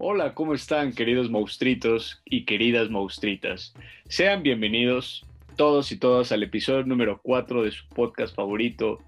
[0.00, 3.74] Hola, ¿cómo están queridos monstruitos y queridas monstritas?
[4.08, 9.00] Sean bienvenidos todos y todas al episodio número 4 de su podcast favorito,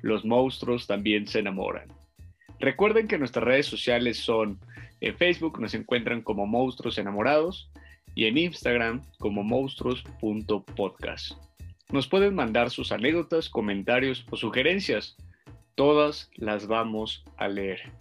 [0.00, 1.88] Los monstruos también se enamoran.
[2.60, 4.58] Recuerden que nuestras redes sociales son
[5.02, 7.70] en Facebook nos encuentran como Monstruos Enamorados
[8.14, 11.32] y en Instagram como monstruos.podcast.
[11.92, 15.14] Nos pueden mandar sus anécdotas, comentarios o sugerencias.
[15.74, 17.92] Todas las vamos a leer.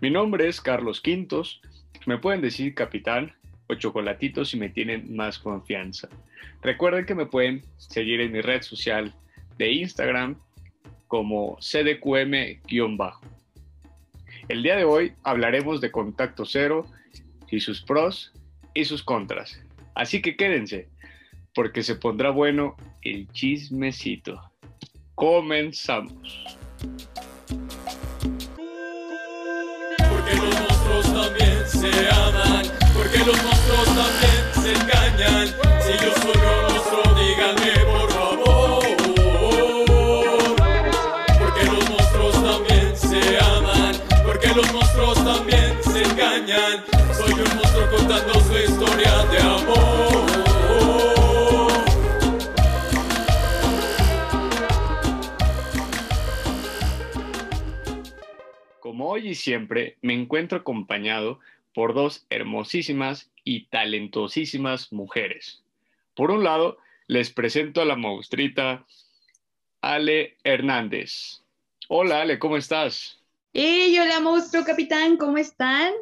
[0.00, 1.60] Mi nombre es Carlos Quintos.
[2.06, 3.32] Me pueden decir capitán
[3.66, 6.08] o chocolatito si me tienen más confianza.
[6.62, 9.12] Recuerden que me pueden seguir en mi red social
[9.58, 10.38] de Instagram
[11.08, 13.26] como cdqm-bajo.
[14.48, 16.86] El día de hoy hablaremos de contacto cero
[17.50, 18.32] y sus pros
[18.74, 19.60] y sus contras.
[19.96, 20.88] Así que quédense,
[21.56, 24.40] porque se pondrá bueno el chismecito.
[25.16, 26.57] Comenzamos.
[31.80, 35.46] Se aman, porque los monstruos también se engañan.
[35.80, 38.82] Si yo soy un monstruo, díganme por favor.
[41.38, 43.94] Porque los monstruos también se aman,
[44.26, 46.84] porque los monstruos también se engañan.
[47.16, 50.26] Soy un monstruo contando su historia de amor.
[58.80, 61.38] Como hoy y siempre, me encuentro acompañado
[61.74, 65.62] por dos hermosísimas y talentosísimas mujeres.
[66.14, 68.84] Por un lado, les presento a la monstruita
[69.80, 71.42] Ale Hernández.
[71.88, 73.22] Hola Ale, ¿cómo estás?
[73.52, 75.16] ¡Hey, hola monstruo capitán!
[75.16, 75.92] ¿Cómo están?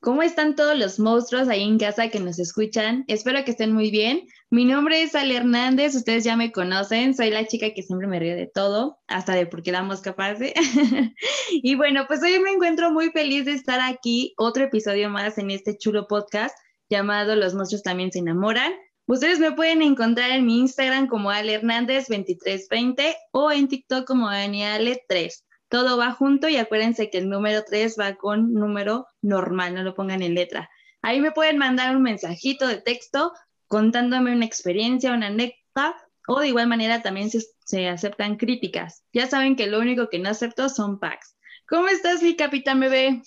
[0.00, 3.04] ¿Cómo están todos los monstruos ahí en casa que nos escuchan?
[3.08, 4.28] Espero que estén muy bien.
[4.48, 8.20] Mi nombre es Ale Hernández, ustedes ya me conocen, soy la chica que siempre me
[8.20, 10.54] ríe de todo, hasta de por qué la mosca pase.
[11.50, 15.50] y bueno, pues hoy me encuentro muy feliz de estar aquí, otro episodio más en
[15.50, 16.56] este chulo podcast
[16.88, 18.72] llamado Los monstruos también se enamoran.
[19.08, 24.28] Ustedes me pueden encontrar en mi Instagram como Ale Hernández 2320 o en TikTok como
[24.28, 29.82] Daniale3 todo va junto y acuérdense que el número 3 va con número normal, no
[29.82, 30.70] lo pongan en letra.
[31.02, 33.32] Ahí me pueden mandar un mensajito de texto
[33.66, 35.94] contándome una experiencia, una anécdota,
[36.26, 39.04] o de igual manera también se, aceptan críticas.
[39.12, 41.36] Ya saben que lo único que no acepto son packs.
[41.66, 43.22] ¿Cómo estás, mi capitán bebé?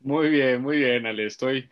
[0.00, 1.26] Muy bien, muy bien, Ale.
[1.26, 1.68] Estoy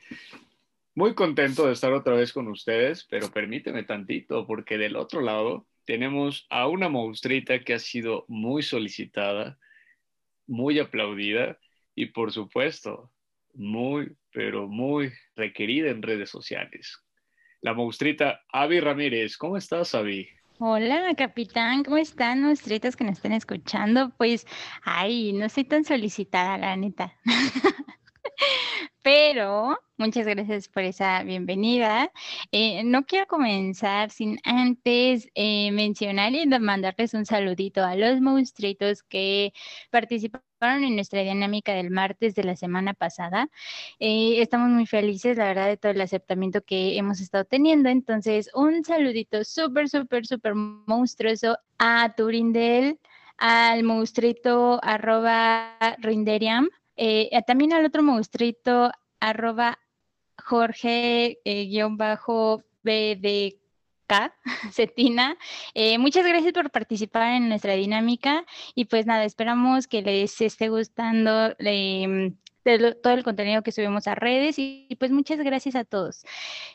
[0.94, 5.66] muy contento de estar otra vez con ustedes, pero permíteme tantito, porque del otro lado
[5.84, 9.58] tenemos a una monstruita que ha sido muy solicitada,
[10.46, 11.58] muy aplaudida
[11.94, 13.10] y por supuesto
[13.54, 16.98] muy, pero muy requerida en redes sociales.
[17.60, 19.36] La monstruita Avi Ramírez.
[19.36, 20.28] ¿Cómo estás, Avi?
[20.58, 24.12] Hola, capitán, ¿cómo están, monstruitos que nos están escuchando?
[24.16, 24.46] Pues,
[24.84, 27.16] ay, no soy tan solicitada, la neta.
[29.02, 32.12] Pero muchas gracias por esa bienvenida.
[32.52, 39.02] Eh, no quiero comenzar sin antes eh, mencionar y mandarles un saludito a los monstruitos
[39.02, 39.52] que
[39.90, 43.48] participaron en nuestra dinámica del martes de la semana pasada.
[43.98, 47.88] Eh, estamos muy felices, la verdad, de todo el aceptamiento que hemos estado teniendo.
[47.88, 53.00] Entonces, un saludito súper, súper, súper monstruoso a Turindel,
[53.36, 59.78] al monstruito arroba Rinderiam eh, también al otro monstruito, arroba
[60.38, 61.68] Jorge eh,
[64.72, 65.36] Cetina.
[65.74, 68.44] Eh, muchas gracias por participar en nuestra dinámica
[68.74, 71.54] y pues nada, esperamos que les esté gustando
[73.02, 76.24] todo el contenido que subimos a redes y, pues muchas gracias a todos.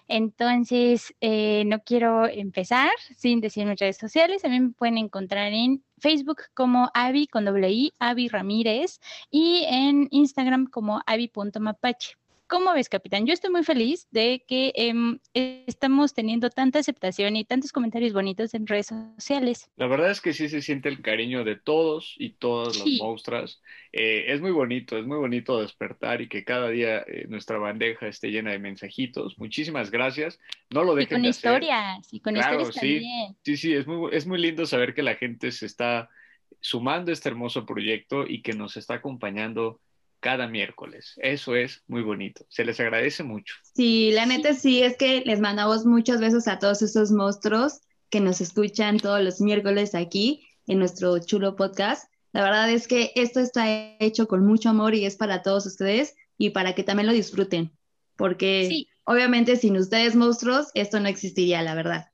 [0.08, 4.42] Entonces, eh, no quiero empezar sin decir mis redes sociales.
[4.42, 9.00] También me pueden encontrar en Facebook como Avi con doble I, Avi Ramírez,
[9.32, 12.18] y en Instagram como avi.mapache.
[12.48, 13.26] ¿Cómo ves, capitán?
[13.26, 18.54] Yo estoy muy feliz de que em, estamos teniendo tanta aceptación y tantos comentarios bonitos
[18.54, 19.70] en redes sociales.
[19.76, 23.62] La verdad es que sí se siente el cariño de todos y todas las monstruas.
[23.92, 28.08] Eh, es muy bonito, es muy bonito despertar y que cada día eh, nuestra bandeja
[28.08, 29.38] esté llena de mensajitos.
[29.38, 30.40] Muchísimas gracias.
[30.70, 33.36] No lo dejen y con de historias, y con historias sí, también.
[33.44, 36.10] Sí, sí, es muy, es muy lindo saber que la gente se está
[36.62, 39.82] sumando a este hermoso proyecto y que nos está acompañando
[40.20, 41.14] cada miércoles.
[41.18, 42.46] Eso es muy bonito.
[42.50, 43.56] Se les agradece mucho.
[43.76, 48.20] Sí, la neta sí, es que les mandamos muchos besos a todos esos monstruos que
[48.20, 52.12] nos escuchan todos los miércoles aquí en nuestro chulo podcast.
[52.34, 53.66] La verdad es que esto está
[54.00, 57.72] hecho con mucho amor y es para todos ustedes y para que también lo disfruten,
[58.16, 62.12] porque obviamente sin ustedes monstruos esto no existiría, la verdad.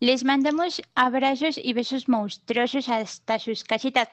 [0.00, 4.08] Les mandamos abrazos y besos monstruosos hasta sus casitas.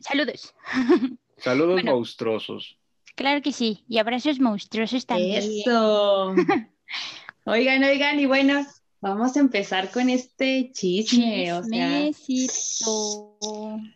[0.00, 0.52] Saludos.
[1.40, 2.76] Saludos monstruosos.
[3.16, 3.84] Claro que sí.
[3.88, 5.42] Y abrazos monstruosos también.
[5.42, 6.34] Eso.
[7.46, 8.66] Oigan, oigan, y bueno,
[9.00, 11.52] vamos a empezar con este chisme.
[11.54, 12.06] O sea,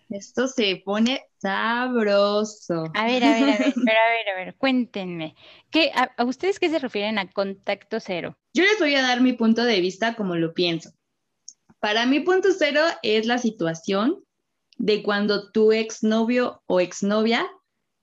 [0.08, 2.90] esto se pone sabroso.
[2.94, 5.36] A ver, a ver, a ver, pero a ver, a ver, cuéntenme.
[5.70, 8.36] ¿Qué, a, a ustedes qué se refieren a contacto cero?
[8.54, 10.90] Yo les voy a dar mi punto de vista como lo pienso.
[11.80, 14.23] Para mí, punto cero es la situación
[14.76, 17.48] de cuando tu exnovio o exnovia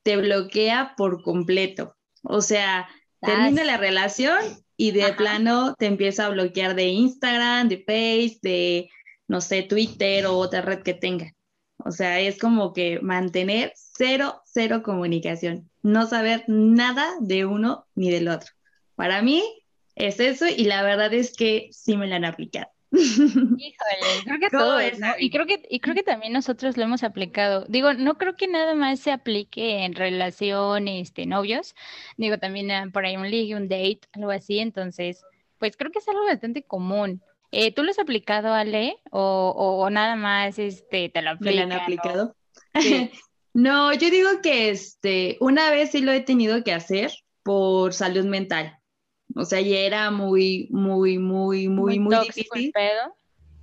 [0.03, 1.95] te bloquea por completo.
[2.23, 2.87] O sea,
[3.21, 4.39] termina Ah, la relación
[4.77, 5.15] y de Ajá.
[5.17, 8.89] plano te empieza a bloquear de Instagram, de Face, de,
[9.27, 11.31] no sé, Twitter o otra red que tenga.
[11.83, 18.11] O sea, es como que mantener cero, cero comunicación, no saber nada de uno ni
[18.11, 18.49] del otro.
[18.95, 19.43] Para mí
[19.95, 22.67] es eso y la verdad es que sí me la han aplicado.
[23.57, 25.07] Híjole, creo que ¿Cómo todos, ¿no?
[25.17, 27.65] Y creo que, y creo que también nosotros lo hemos aplicado.
[27.69, 31.73] Digo, no creo que nada más se aplique en relaciones, este, novios.
[32.17, 34.59] Digo, también ah, por ahí un ligue, un date, algo así.
[34.59, 35.25] Entonces,
[35.57, 37.23] pues creo que es algo bastante común.
[37.51, 38.97] Eh, ¿tú lo has aplicado, Ale?
[39.11, 42.11] O, o, o nada más este, te lo me la han aplican?
[42.11, 42.35] aplicado.
[42.79, 43.11] Sí.
[43.53, 47.11] No, yo digo que este, una vez sí lo he tenido que hacer
[47.43, 48.80] por salud mental.
[49.35, 52.71] O sea, ya era muy, muy, muy, muy, muy el difícil.
[52.71, 53.15] pedo.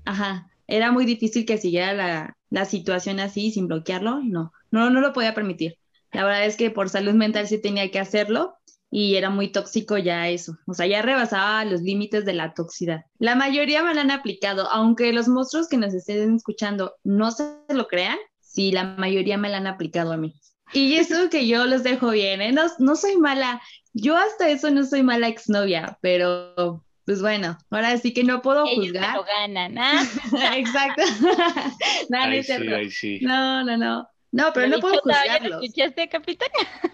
[0.04, 4.20] Ajá, era muy difícil que siguiera la, la situación así sin bloquearlo.
[4.22, 5.76] No, no, no lo podía permitir.
[6.12, 8.54] La verdad es que por salud mental sí tenía que hacerlo
[8.90, 10.56] y era muy tóxico ya eso.
[10.66, 13.04] O sea, ya rebasaba los límites de la toxicidad.
[13.18, 17.44] La mayoría me lo han aplicado, aunque los monstruos que nos estén escuchando no se
[17.68, 20.34] lo crean, sí, la mayoría me la han aplicado a mí.
[20.72, 22.52] Y eso que yo los dejo bien, ¿eh?
[22.52, 23.60] No, no soy mala.
[24.00, 28.64] Yo hasta eso no soy mala exnovia, pero pues bueno, ahora sí que no puedo
[28.66, 29.16] Ellos juzgar.
[29.16, 30.02] lo ganan, ¿ah?
[30.56, 31.02] Exacto.
[32.10, 32.76] No, no Ahí es sí, cierto.
[32.76, 33.18] ahí sí.
[33.22, 34.08] No, no, no.
[34.30, 35.62] No, pero no puedo bichota, ¿ya lo juzgarlos.
[35.64, 36.48] escuchaste, capitán?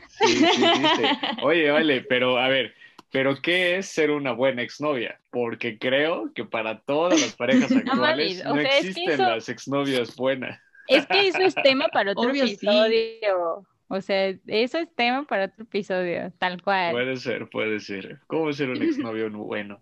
[0.09, 1.19] Sí, sí, viste.
[1.43, 2.75] Oye, vale, pero a ver,
[3.11, 5.21] ¿pero qué es ser una buena exnovia?
[5.31, 9.15] Porque creo que para todas las parejas actuales mames, o no sea, es que existen
[9.15, 10.61] eso- las exnovias buenas.
[10.87, 12.55] Es que eso es tema para otro Obvio, sí.
[12.55, 13.67] episodio.
[13.89, 16.93] O sea, eso es tema para otro episodio, tal cual.
[16.93, 18.21] Puede ser, puede ser.
[18.27, 19.81] ¿Cómo ser un exnovio bueno?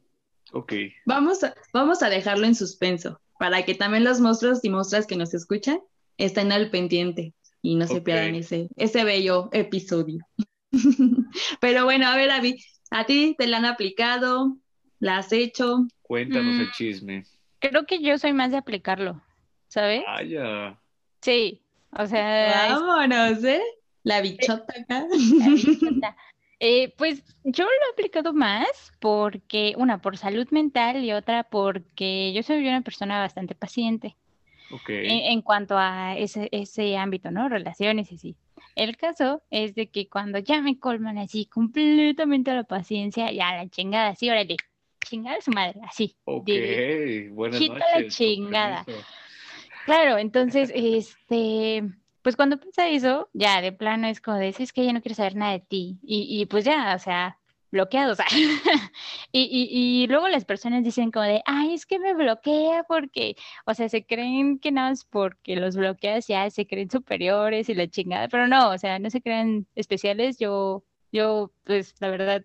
[0.53, 0.73] Ok.
[1.07, 5.17] Vamos a, vamos a dejarlo en suspenso para que también los monstruos y monstruas que
[5.17, 5.81] nos escuchan
[6.19, 7.33] estén al pendiente
[7.63, 10.25] y no se pierdan ese, ese bello episodio.
[11.61, 12.57] Pero bueno, a ver, Avi,
[12.91, 14.57] ¿a ti te la han aplicado?
[14.99, 15.87] ¿La has hecho?
[16.03, 16.61] Cuéntanos Mm.
[16.61, 17.25] el chisme.
[17.61, 19.23] Creo que yo soy más de aplicarlo,
[19.69, 20.03] ¿sabes?
[20.07, 20.79] Vaya.
[21.21, 21.61] Sí,
[21.97, 23.63] o sea, Vámonos, ¿eh?
[24.05, 25.07] La bichota acá.
[25.09, 26.17] la bichota.
[26.65, 32.33] Eh, pues yo lo he aplicado más porque, una, por salud mental y otra porque
[32.33, 34.17] yo soy una persona bastante paciente.
[34.71, 34.89] Ok.
[34.89, 37.49] en, en cuanto a ese, ese ámbito, ¿no?
[37.49, 38.37] Relaciones y así.
[38.75, 43.69] El caso es de que cuando ya me colman así completamente la paciencia, ya la
[43.69, 44.57] chingada, así, órale,
[45.05, 46.17] chingada a su madre, así.
[46.25, 46.47] Ok.
[46.47, 47.85] de- Buenas la noches.
[47.93, 48.85] con chingada.
[49.85, 51.83] Claro, entonces, este,
[52.23, 55.15] pues cuando pasa eso, ya de plano es como de, es que ya no quiero
[55.17, 55.99] saber nada de ti.
[56.03, 57.39] Y, y pues ya, o sea,
[57.73, 58.27] bloqueado, o sea.
[59.33, 63.35] Y, y, y luego las personas dicen como de, ay, es que me bloquea porque,
[63.65, 67.75] o sea, se creen que nada más porque los bloqueas ya se creen superiores y
[67.75, 70.39] la chingada, pero no, o sea, no se creen especiales.
[70.39, 72.45] Yo, yo, pues, la verdad,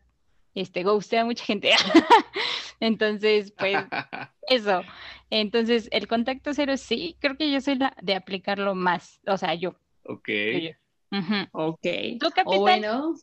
[0.56, 1.72] este, ghosté a mucha gente.
[2.79, 3.77] Entonces, pues,
[4.50, 4.81] eso.
[5.29, 9.53] Entonces, el contacto cero sí, creo que yo soy la de aplicarlo más, o sea,
[9.55, 9.75] yo.
[10.03, 10.29] Ok.
[10.62, 10.72] yo.
[11.51, 11.88] Ok.
[12.19, 12.60] ¿Tú, O capitán?
[12.60, 13.15] bueno,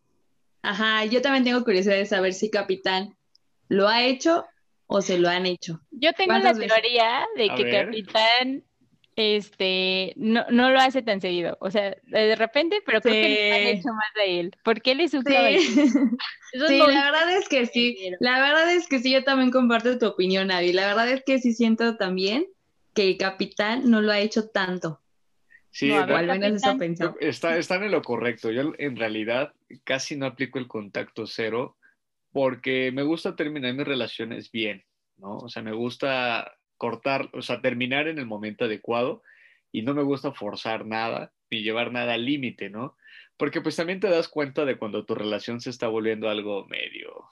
[0.62, 3.16] ajá, yo también tengo curiosidad de saber si Capitán
[3.68, 4.44] lo ha hecho
[4.86, 5.80] o se lo han hecho.
[5.90, 7.70] Yo tengo la teoría de que.
[7.70, 8.64] Capitán
[9.16, 11.56] este no, no lo hace tan seguido.
[11.60, 14.56] O sea, de repente, pero creo que le han hecho más a él.
[14.64, 15.62] Porque él es un Sí, caballero.
[16.52, 17.96] Es sí, un la verdad es que sí.
[18.20, 20.72] La verdad es que sí, yo también comparto tu opinión, Avi.
[20.72, 22.46] La verdad es que sí siento también
[22.94, 25.00] que Capitán no lo ha hecho tanto.
[25.70, 27.16] Sí, No, ver, al menos Capitán.
[27.20, 28.52] Está, están en lo correcto.
[28.52, 29.52] Yo en realidad
[29.82, 31.76] casi no aplico el contacto cero
[32.30, 34.84] porque me gusta terminar mis relaciones bien,
[35.16, 35.38] ¿no?
[35.38, 39.22] O sea, me gusta cortar, o sea, terminar en el momento adecuado
[39.72, 42.94] y no me gusta forzar nada ni llevar nada al límite, ¿no?
[43.38, 47.24] Porque pues también te das cuenta de cuando tu relación se está volviendo algo medio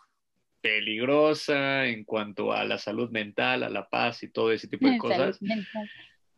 [0.62, 4.96] peligrosa en cuanto a la salud mental, a la paz y todo ese tipo de
[5.06, 5.90] cosas mental.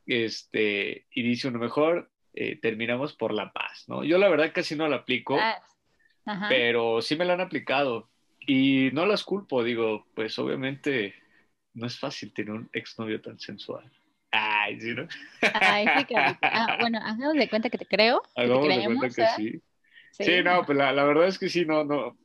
[0.06, 4.02] este, y dice uno mejor, eh, terminamos por la paz, ¿no?
[4.02, 8.90] Yo la verdad casi no la aplico, Ah, pero sí me la han aplicado y
[8.92, 11.14] no las culpo, digo, pues obviamente
[11.74, 13.90] no es fácil tener un exnovio tan sensual.
[14.30, 15.06] Ay, ¿sí, no?
[15.52, 16.36] Ay, sí, Capitán.
[16.42, 19.60] Ah, bueno, hagamos de cuenta que te creo, Hagamos de cuenta que sí.
[20.10, 22.16] Sí, no, pues la, la verdad es que sí, no, no,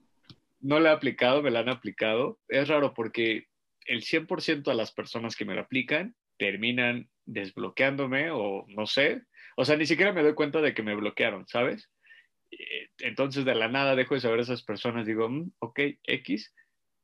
[0.62, 2.40] no la he aplicado, me la han aplicado.
[2.48, 3.48] Es raro porque
[3.86, 9.24] el 100% de las personas que me lo aplican terminan desbloqueándome o no sé.
[9.58, 11.90] O sea, ni siquiera me doy cuenta de que me bloquearon, ¿sabes?
[12.52, 16.54] Eh, Entonces de la nada dejo de saber a esas personas, digo, "Mm, ok, X,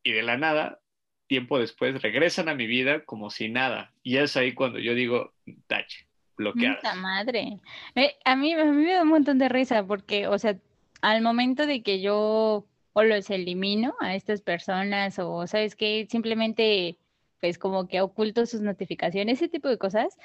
[0.04, 0.80] y de la nada,
[1.28, 3.94] tiempo después, regresan a mi vida como si nada.
[4.04, 5.34] Y es ahí cuando yo digo,
[5.68, 6.78] tache, bloqueadas.
[6.78, 7.60] Puta madre.
[7.96, 10.58] Eh, a mí, a mí me da un montón de risa porque, o sea,
[11.02, 16.08] al momento de que yo o los elimino a estas personas o, ¿sabes qué?
[16.10, 16.98] Simplemente,
[17.42, 20.18] pues como que oculto sus notificaciones, ese tipo de cosas,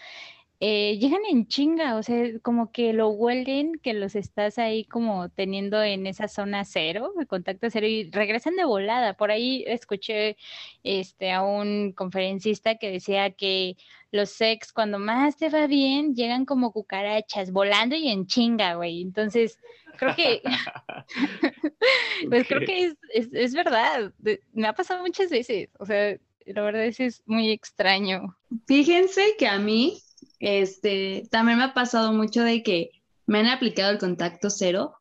[0.63, 5.31] eh, llegan en chinga, o sea, como que lo huelen, que los estás ahí como
[5.31, 9.15] teniendo en esa zona cero, de contacto cero, y regresan de volada.
[9.15, 10.37] Por ahí escuché
[10.83, 13.79] este, a un conferencista que decía que
[14.13, 19.01] los sex, cuando más te va bien, llegan como cucarachas, volando y en chinga, güey.
[19.01, 19.59] Entonces,
[19.97, 20.43] creo que,
[22.29, 24.13] pues creo que es, es, es verdad.
[24.53, 28.37] Me ha pasado muchas veces, o sea, la verdad es, es muy extraño.
[28.67, 30.03] Fíjense que a mí,
[30.41, 32.91] este, también me ha pasado mucho de que
[33.27, 34.97] me han aplicado el contacto cero,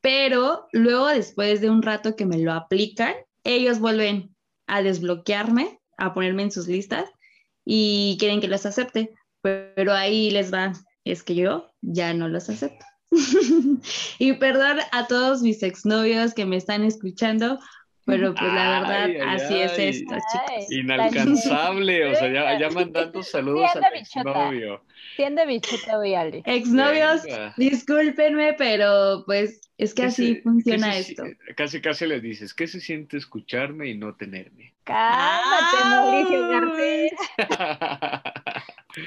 [0.00, 4.36] pero luego después de un rato que me lo aplican, ellos vuelven
[4.66, 7.10] a desbloquearme, a ponerme en sus listas
[7.64, 9.10] y quieren que los acepte,
[9.40, 10.72] pero ahí les va,
[11.04, 12.84] es que yo ya no los acepto.
[14.18, 17.58] y perdón a todos mis exnovios que me están escuchando,
[18.04, 19.88] pero pues la verdad, Ay, ay, así es ay.
[19.88, 20.70] esto, chicos.
[20.70, 24.84] Inalcanzable, o sea, ya, ya mandando saludos anda, al exnovio.
[25.16, 26.42] Tiende bichota, voy Ale.
[26.44, 27.54] Exnovios, Venga.
[27.56, 31.24] discúlpenme, pero pues es que ¿Qué así se- funciona se- esto.
[31.56, 34.74] Casi, casi les dices, ¿qué se siente escucharme y no tenerme?
[34.84, 37.12] Cálmate, Mauricio Garcés.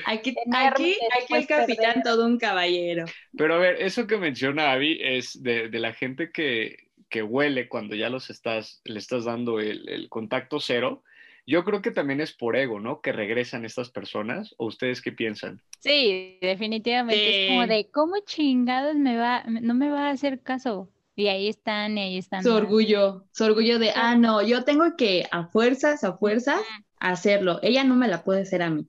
[0.06, 2.04] Aquí, aquí, aquí el después capitán perder.
[2.04, 3.06] todo un caballero.
[3.36, 7.70] Pero a ver, eso que menciona Abby es de, de la gente que, que huele
[7.70, 11.04] cuando ya los estás, le estás dando el, el contacto cero.
[11.46, 13.00] Yo creo que también es por ego, ¿no?
[13.00, 14.54] Que regresan estas personas.
[14.58, 15.62] ¿O ustedes qué piensan?
[15.80, 20.90] Sí, definitivamente es como de cómo chingados me va, no me va a hacer caso.
[21.16, 22.44] Y ahí están, y ahí están.
[22.44, 26.62] Su orgullo, su orgullo de, ah, no, yo tengo que a fuerzas, a fuerzas,
[27.00, 27.60] hacerlo.
[27.64, 28.86] Ella no me la puede hacer a mí,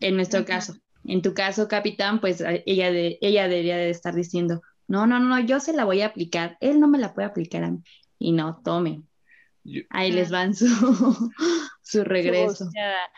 [0.00, 0.76] en nuestro caso.
[1.04, 5.38] En tu caso, capitán, pues ella, de, ella debería de estar diciendo, no, no, no,
[5.40, 6.56] yo se la voy a aplicar.
[6.60, 7.78] Él no me la puede aplicar a mí.
[8.18, 9.06] Y no, tomen.
[9.64, 10.66] Yo- Ahí les van su,
[11.82, 12.68] su regreso.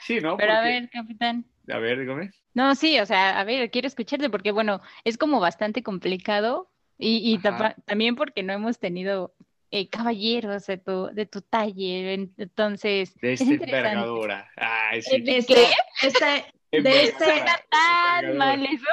[0.07, 0.37] sí, ¿no?
[0.37, 1.45] Pero a Porque- ver, capitán.
[1.71, 2.31] a ver, dígame.
[2.55, 7.33] No, sí, o sea, a ver, quiero escucharte porque, bueno, es como bastante complicado y,
[7.33, 9.35] y tapa- también porque no hemos tenido
[9.71, 14.49] eh, caballeros de tu, de tu talle, en- entonces De es esta envergadura.
[14.57, 15.21] Ay, sí.
[15.21, 15.67] ¿De Este, qué?
[16.07, 17.25] este, de Envergadura, este-
[17.71, 18.39] Tan envergadura.
[18.39, 18.87] mal eso.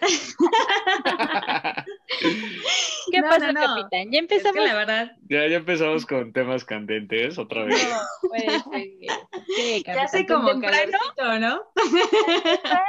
[3.10, 3.66] ¿Qué No, pasa, no, no.
[3.76, 4.10] capitán?
[4.10, 4.54] Ya es empezamos.
[4.56, 7.88] que la verdad, Ya, ya empezamos con temas candentes otra vez.
[8.22, 8.88] No, puede ser.
[9.56, 10.92] Sí, ya hace capitán, como temprano.
[11.16, 11.62] calorcito, ¿no?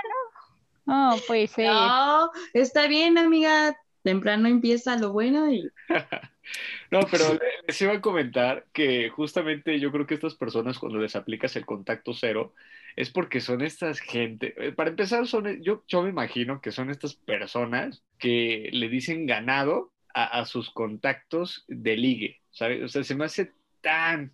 [0.86, 1.68] No, puede ser.
[1.68, 3.76] No, está bien, amiga.
[4.02, 5.70] Temprano empieza lo bueno y
[6.90, 10.98] No, pero le- les iba a comentar que justamente yo creo que estas personas cuando
[11.00, 12.54] les aplicas el contacto cero
[13.00, 16.90] es porque son estas gente, eh, para empezar son, yo, yo me imagino que son
[16.90, 22.84] estas personas que le dicen ganado a, a sus contactos de ligue, ¿sabes?
[22.84, 24.34] O sea, se me hace tan,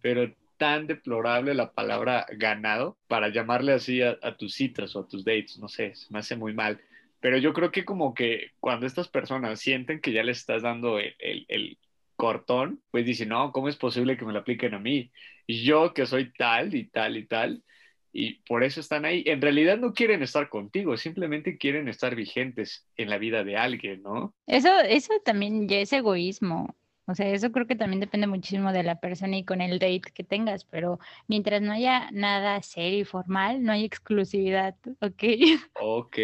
[0.00, 5.08] pero tan deplorable la palabra ganado para llamarle así a, a tus citas o a
[5.08, 6.80] tus dates, no sé, se me hace muy mal.
[7.20, 10.98] Pero yo creo que como que cuando estas personas sienten que ya les estás dando
[10.98, 11.78] el, el- el
[12.16, 15.10] cortón, pues dicen, no, ¿cómo es posible que me lo apliquen a mí?
[15.48, 17.64] Yo que soy tal y tal y tal,
[18.12, 19.24] y por eso están ahí.
[19.26, 24.02] En realidad no quieren estar contigo, simplemente quieren estar vigentes en la vida de alguien,
[24.02, 24.34] ¿no?
[24.46, 26.76] Eso, eso también ya es egoísmo.
[27.06, 30.12] O sea, eso creo que también depende muchísimo de la persona y con el date
[30.14, 35.22] que tengas, pero mientras no haya nada serio y formal, no hay exclusividad, ¿ok?
[35.80, 36.16] Ok,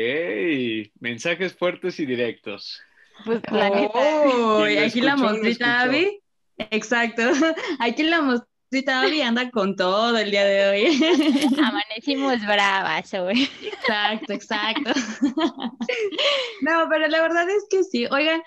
[1.01, 2.81] mensajes fuertes y directos.
[3.25, 3.93] Pues la neta.
[3.95, 5.91] Oh, lo aquí la mostrita.
[6.71, 7.23] Exacto.
[7.81, 11.01] Aquí la mostrita Abby anda con todo el día de hoy.
[11.65, 13.49] Amanecimos bravas hoy.
[13.63, 14.93] Exacto, exacto.
[16.61, 18.07] No, pero la verdad es que sí.
[18.11, 18.43] Oigan,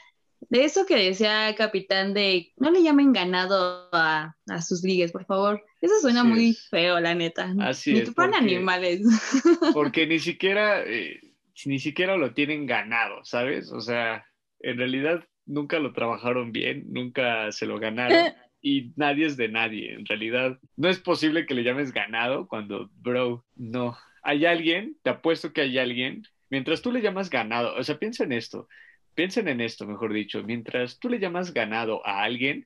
[0.50, 5.26] de eso que decía Capitán de no le llamen ganado a, a sus ligues, por
[5.26, 5.64] favor.
[5.82, 6.68] Eso suena Así muy es.
[6.70, 7.54] feo, la neta.
[7.62, 9.02] Así Ni es, porque- animales.
[9.74, 11.20] Porque ni siquiera, eh,
[11.66, 13.72] ni siquiera lo tienen ganado, ¿sabes?
[13.72, 14.26] O sea,
[14.60, 19.94] en realidad nunca lo trabajaron bien, nunca se lo ganaron y nadie es de nadie.
[19.94, 23.98] En realidad, no es posible que le llames ganado cuando, bro, no.
[24.24, 28.24] Hay alguien, te apuesto que hay alguien, mientras tú le llamas ganado, o sea, piensa
[28.24, 28.68] en esto.
[29.16, 32.66] piensen en esto, mejor dicho, mientras tú le llamas ganado a alguien,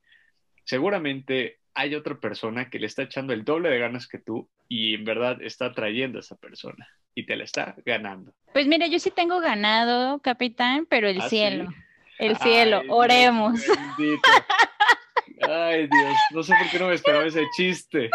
[0.63, 4.93] seguramente hay otra persona que le está echando el doble de ganas que tú y
[4.95, 8.33] en verdad está trayendo a esa persona y te la está ganando.
[8.53, 11.69] Pues mira, yo sí tengo ganado, capitán, pero el ¿Ah, cielo.
[11.69, 11.75] sí?
[12.19, 13.53] El cielo, Ay, Dios oremos.
[13.97, 14.29] bendito.
[15.55, 18.09] Ay, Dios, no sé por qué no me esperaba ese chiste.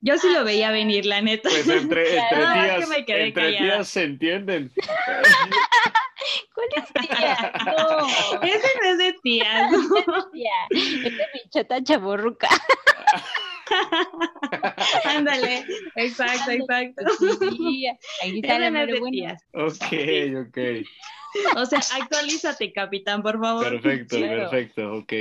[0.00, 1.48] Yo sí lo veía venir, la neta.
[1.48, 3.58] Pues entre, entre No, es que tías, entre callada.
[3.58, 4.72] tías se entienden.
[6.54, 7.52] ¿Cuál es tía?
[7.66, 8.06] No,
[8.42, 9.70] Ese no es de tías.
[10.32, 10.52] tía.
[10.70, 12.48] Esta es mi chata chaborruca.
[15.04, 15.64] Ándale,
[15.96, 17.04] exacto, exacto.
[17.56, 17.98] Tía.
[18.22, 19.36] Ahí está la no de.
[19.52, 20.58] Ok, ok.
[21.56, 23.68] O sea, actualízate, capitán, por favor.
[23.68, 24.50] Perfecto, Claro.
[24.50, 25.12] perfecto, ok.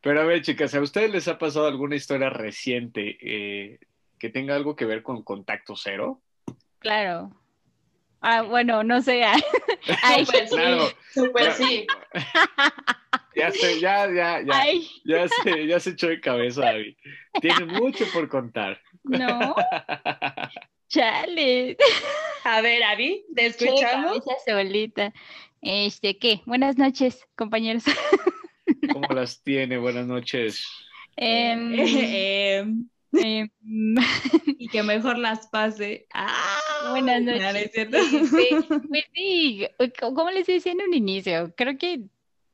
[0.00, 3.78] Pero a ver, chicas, ¿a ustedes les ha pasado alguna historia reciente eh,
[4.18, 6.20] que tenga algo que ver con contacto cero?
[6.78, 7.30] Claro.
[8.22, 9.24] Ah, bueno, no sé.
[9.24, 9.34] ah.
[10.02, 10.88] Ay, Súper sí, Claro.
[11.12, 11.86] súper sí.
[13.36, 16.96] Ya sé, ya, ya, ya, ay, ya se, ya se echó de cabeza, David.
[17.40, 18.80] Tiene mucho por contar.
[19.04, 19.54] no.
[20.88, 21.76] Chale.
[22.44, 24.24] A ver, Avi, ¿te escuchamos?
[24.44, 25.12] solita.
[25.62, 26.40] Este, ¿qué?
[26.46, 27.84] Buenas noches, compañeros.
[28.92, 29.78] ¿Cómo las tiene?
[29.78, 30.64] Buenas noches.
[31.16, 31.74] Em,
[33.12, 33.96] Eh, em,
[34.56, 36.06] y que mejor las pase.
[36.14, 37.52] Ah, Buenas no, noches.
[37.52, 37.98] no es cierto.
[38.04, 38.48] Sí,
[38.88, 39.66] pues sí,
[40.14, 42.04] como les decía en un inicio, creo que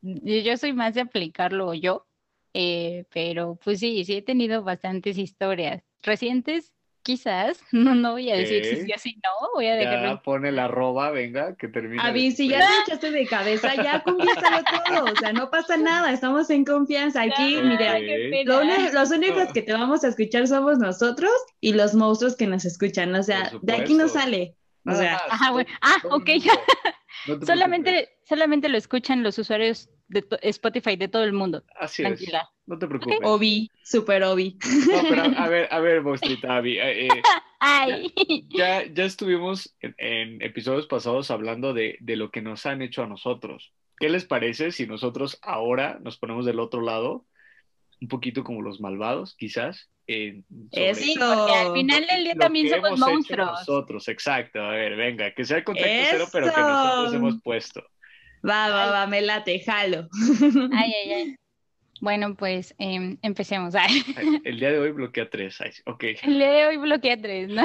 [0.03, 2.09] yo soy más de aplicarlo yo,
[2.55, 6.73] eh, pero pues sí, sí he tenido bastantes historias recientes,
[7.07, 10.15] quizás, no, no voy a decir si sí o si no, voy a dejarlo.
[10.15, 12.03] Ya pone la arroba, venga, que termine.
[12.03, 15.05] Avi, si ya te echaste de cabeza, ya confiésalo todo.
[15.13, 17.23] O sea, no pasa nada, estamos en confianza.
[17.23, 18.01] Aquí, mira.
[18.45, 22.65] Lo los únicos que te vamos a escuchar somos nosotros y los monstruos que nos
[22.65, 23.15] escuchan.
[23.15, 24.57] O sea, de aquí no sale.
[24.85, 25.71] O sea, Ajá, bueno.
[25.83, 26.31] Ah, el ok.
[27.29, 27.47] No.
[27.47, 31.65] Solamente, solamente lo escuchan los usuarios de Spotify de todo el mundo.
[31.79, 32.09] Así es.
[32.09, 32.51] Tranquila.
[32.67, 33.19] No te preocupes.
[33.23, 34.59] Obi, super Obi.
[34.91, 37.23] No, pero a ver, a ver, Monstrita, Abby, eh, eh,
[37.61, 38.13] Ay,
[38.49, 43.03] ya, ya estuvimos en, en episodios pasados hablando de, de lo que nos han hecho
[43.03, 43.73] a nosotros.
[43.99, 47.25] ¿Qué les parece si nosotros ahora nos ponemos del otro lado,
[48.01, 49.89] un poquito como los malvados, quizás?
[50.07, 51.01] Eso.
[51.01, 53.51] sí, porque al final del día lo también somos monstruos.
[53.51, 54.61] nosotros, exacto.
[54.61, 57.83] A ver, venga, que sea el contacto cero, pero que nosotros hemos puesto.
[58.49, 60.09] Va, va, va, me late, jalo.
[60.73, 61.37] Ay, ay, ay.
[62.01, 63.75] Bueno, pues em, empecemos.
[63.75, 64.03] Ay,
[64.45, 65.61] El día de hoy bloquea tres.
[65.61, 66.05] Ay, ok.
[66.23, 67.65] el día de hoy bloquea tres, ¿no?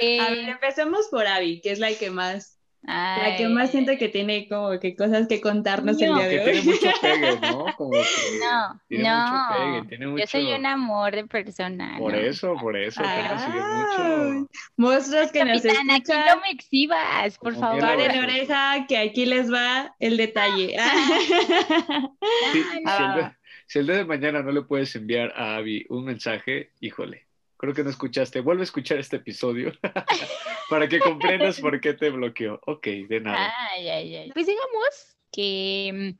[0.00, 3.92] Eh, A ver, empecemos por Abby, que es la que más, la que más siento
[3.98, 6.64] que tiene como que cosas que contarnos el día Que de tiene hoy.
[6.64, 7.66] mucho pegue, ¿no?
[7.76, 9.48] Como que No, tiene mucho no.
[9.56, 10.20] pegue, tiene mucho...
[10.24, 11.96] Yo soy un amor de persona.
[11.98, 12.18] Por ¿no?
[12.18, 14.48] eso, por eso, Ay, mucho.
[14.76, 16.26] Monstruos que nos Capitán, aquí escuchan.
[16.26, 17.96] no me exhibas, por Como favor.
[17.96, 18.22] bueno.
[18.22, 20.76] oreja, que aquí les va el detalle.
[22.52, 23.38] Sí, Ay, si, Ah, el de, va.
[23.66, 27.27] si el día de mañana no le puedes enviar a Abby un mensaje, híjole,
[27.58, 28.40] creo que no escuchaste.
[28.40, 29.72] Vuelve a escuchar este episodio
[30.70, 32.60] para que comprendas por qué te bloqueó.
[32.66, 33.52] Ok, de nada.
[33.72, 34.30] Ay, ay, ay.
[34.32, 36.16] Pues digamos que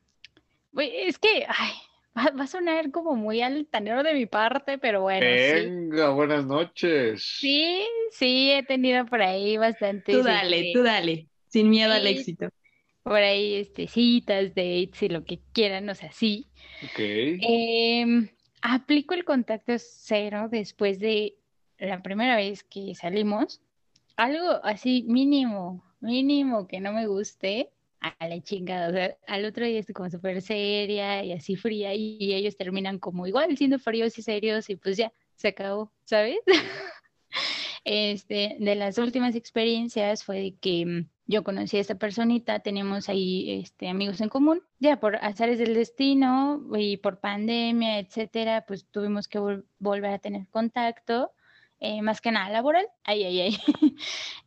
[0.75, 1.73] mm, es que ay,
[2.17, 5.65] va, va a sonar como muy altanero de mi parte, pero bueno, sí.
[5.65, 7.23] Venga, buenas noches.
[7.23, 12.07] Sí, sí, he tenido por ahí bastantes, Tú dale, este, tú dale, sin miedo al
[12.07, 12.49] éxito.
[13.03, 16.47] por ahí este, citas, dates y lo que quieran, o sea, sí.
[16.85, 16.99] Ok.
[16.99, 18.29] Em,
[18.63, 21.37] aplico el contacto cero después de
[21.79, 23.61] la primera vez que salimos.
[24.17, 28.89] Algo así mínimo, mínimo que no me guste, a la chingada.
[28.89, 32.57] O sea, al otro día estoy como súper seria y así fría y, y ellos
[32.57, 36.39] terminan como igual siendo fríos y serios y pues ya, se acabó, ¿sabes?
[37.85, 43.09] Este, de las últimas experiencias fue de que mm, yo conocí a esta personita, teníamos
[43.09, 48.87] ahí este, amigos en común, ya por azares del destino y por pandemia, etcétera, pues
[48.91, 51.31] tuvimos que vol- volver a tener contacto,
[51.81, 53.59] eh, más que nada laboral, ay, ay, ay,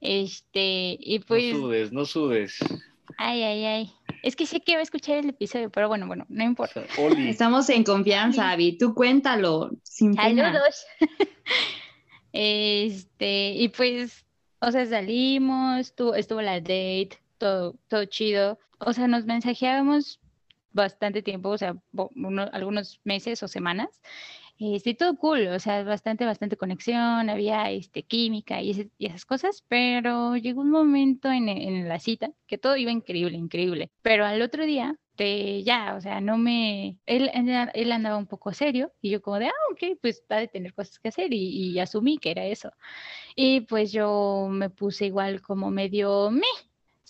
[0.01, 2.57] este, y pues, No sudes, no sudes.
[3.17, 6.25] ay, ay, ay, es que sé que va a escuchar el episodio, pero bueno, bueno,
[6.29, 6.83] no importa.
[6.99, 8.77] Oli, Estamos en confianza, Abby.
[8.77, 10.51] Tú cuéntalo, sin pena.
[10.51, 10.85] Saludos.
[12.33, 14.25] Este, y pues,
[14.61, 18.59] o sea, salimos, tu- estuvo la date, todo, todo chido.
[18.79, 20.19] O sea, nos mensajeábamos
[20.73, 21.75] bastante tiempo, o sea,
[22.15, 23.89] uno- algunos meses o semanas.
[24.59, 29.07] Este, y todo cool, o sea, bastante, bastante conexión, había este, química y, ese- y
[29.07, 33.89] esas cosas, pero llegó un momento en, en la cita que todo iba increíble, increíble.
[34.03, 36.97] Pero al otro día, de ya, o sea, no me.
[37.05, 37.29] Él,
[37.73, 40.73] él andaba un poco serio y yo, como de, ah, ok, pues va de tener
[40.73, 42.71] cosas que hacer y, y asumí que era eso.
[43.35, 46.47] Y pues yo me puse igual como medio me,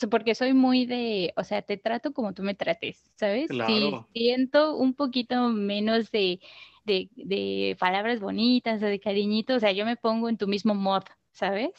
[0.09, 3.49] porque soy muy de, o sea, te trato como tú me trates, ¿sabes?
[3.49, 4.07] Claro.
[4.13, 6.39] siento un poquito menos de,
[6.85, 11.03] de, de palabras bonitas de cariñito, o sea, yo me pongo en tu mismo mod,
[11.31, 11.71] ¿sabes?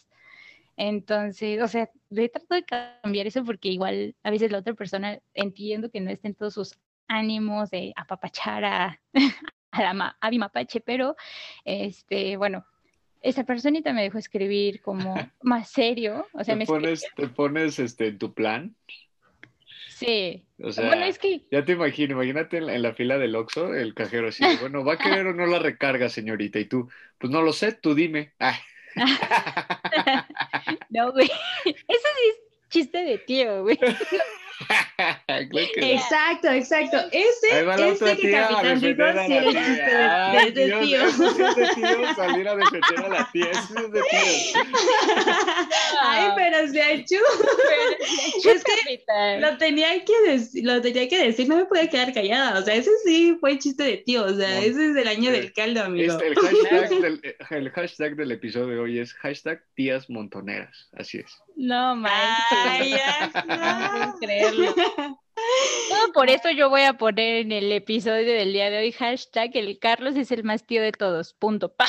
[0.84, 5.20] Entonces, o sea, he tratado de cambiar eso porque igual a veces la otra persona
[5.32, 9.00] entiendo que no está en todos sus ánimos de apapachar a,
[9.70, 11.14] a, la a mi mapache, pero
[11.64, 12.66] este, bueno,
[13.20, 17.78] esa personita me dejó escribir como más serio, o sea, ¿Te me pones, te pones
[17.78, 18.74] este, en tu plan?
[19.88, 20.44] Sí.
[20.60, 23.36] O sea, bueno, es que ya te imagino, imagínate en la, en la fila del
[23.36, 26.58] Oxxo, el cajero así, bueno, ¿va a querer o no la recarga, señorita?
[26.58, 28.32] Y tú, pues no lo sé, tú dime.
[28.40, 28.56] Ay.
[30.90, 31.26] no, güey.
[31.26, 33.78] Eso sí es chiste de tío, güey.
[35.28, 35.58] No.
[35.76, 36.98] Exacto, exacto.
[37.10, 41.04] Ese, ese que tía Capitán dijo defender a sí es de, de- de tío.
[41.06, 41.18] Es
[41.56, 44.62] de tío, salir a defender a la tía, eso sí es de tío.
[46.02, 47.16] Ay, pero se ha hecho.
[48.44, 49.04] Es que
[49.40, 52.58] Lo tenía que decir, lo tenía que decir, no me podía quedar callada.
[52.58, 54.24] O sea, ese sí fue chiste de tío.
[54.24, 56.12] O sea, ese es el año del caldo, amigo.
[56.12, 61.18] Este, el, hashtag del, el hashtag del episodio de hoy es hashtag tías montoneras, así
[61.18, 61.32] es.
[61.56, 62.18] No, manches.
[62.50, 64.51] Ay, ya No puedo está.
[65.90, 69.50] No, por eso yo voy a poner en el episodio del día de hoy hashtag
[69.54, 71.34] el Carlos es el más tío de todos.
[71.34, 71.74] Punto.
[71.74, 71.86] Pa.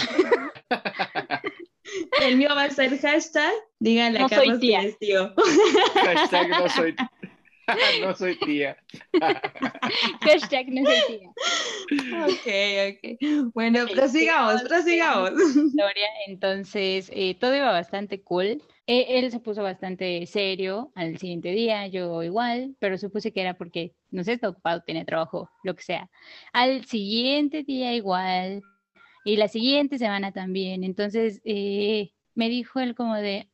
[2.21, 4.81] El mío va a ser hashtag, díganle No a soy Carlos que tía.
[4.83, 5.33] es tío.
[6.03, 6.95] Hashtag no soy,
[8.01, 8.77] no soy tía.
[10.21, 11.29] Hashtag no soy tía.
[12.25, 13.51] Ok, ok.
[13.53, 15.31] Bueno, Ok, prosigamos, sigamos, prosigamos.
[15.31, 18.61] historia, entonces eh, todo iba bastante cool.
[18.85, 23.53] Eh, él se puso bastante serio al siguiente día, yo igual, pero supuse que era
[23.53, 26.09] porque, no sé, está ocupado, tenía trabajo, lo que sea.
[26.51, 28.61] Al siguiente día igual,
[29.23, 30.83] y la siguiente semana también.
[30.83, 33.49] Entonces eh, me dijo él como de,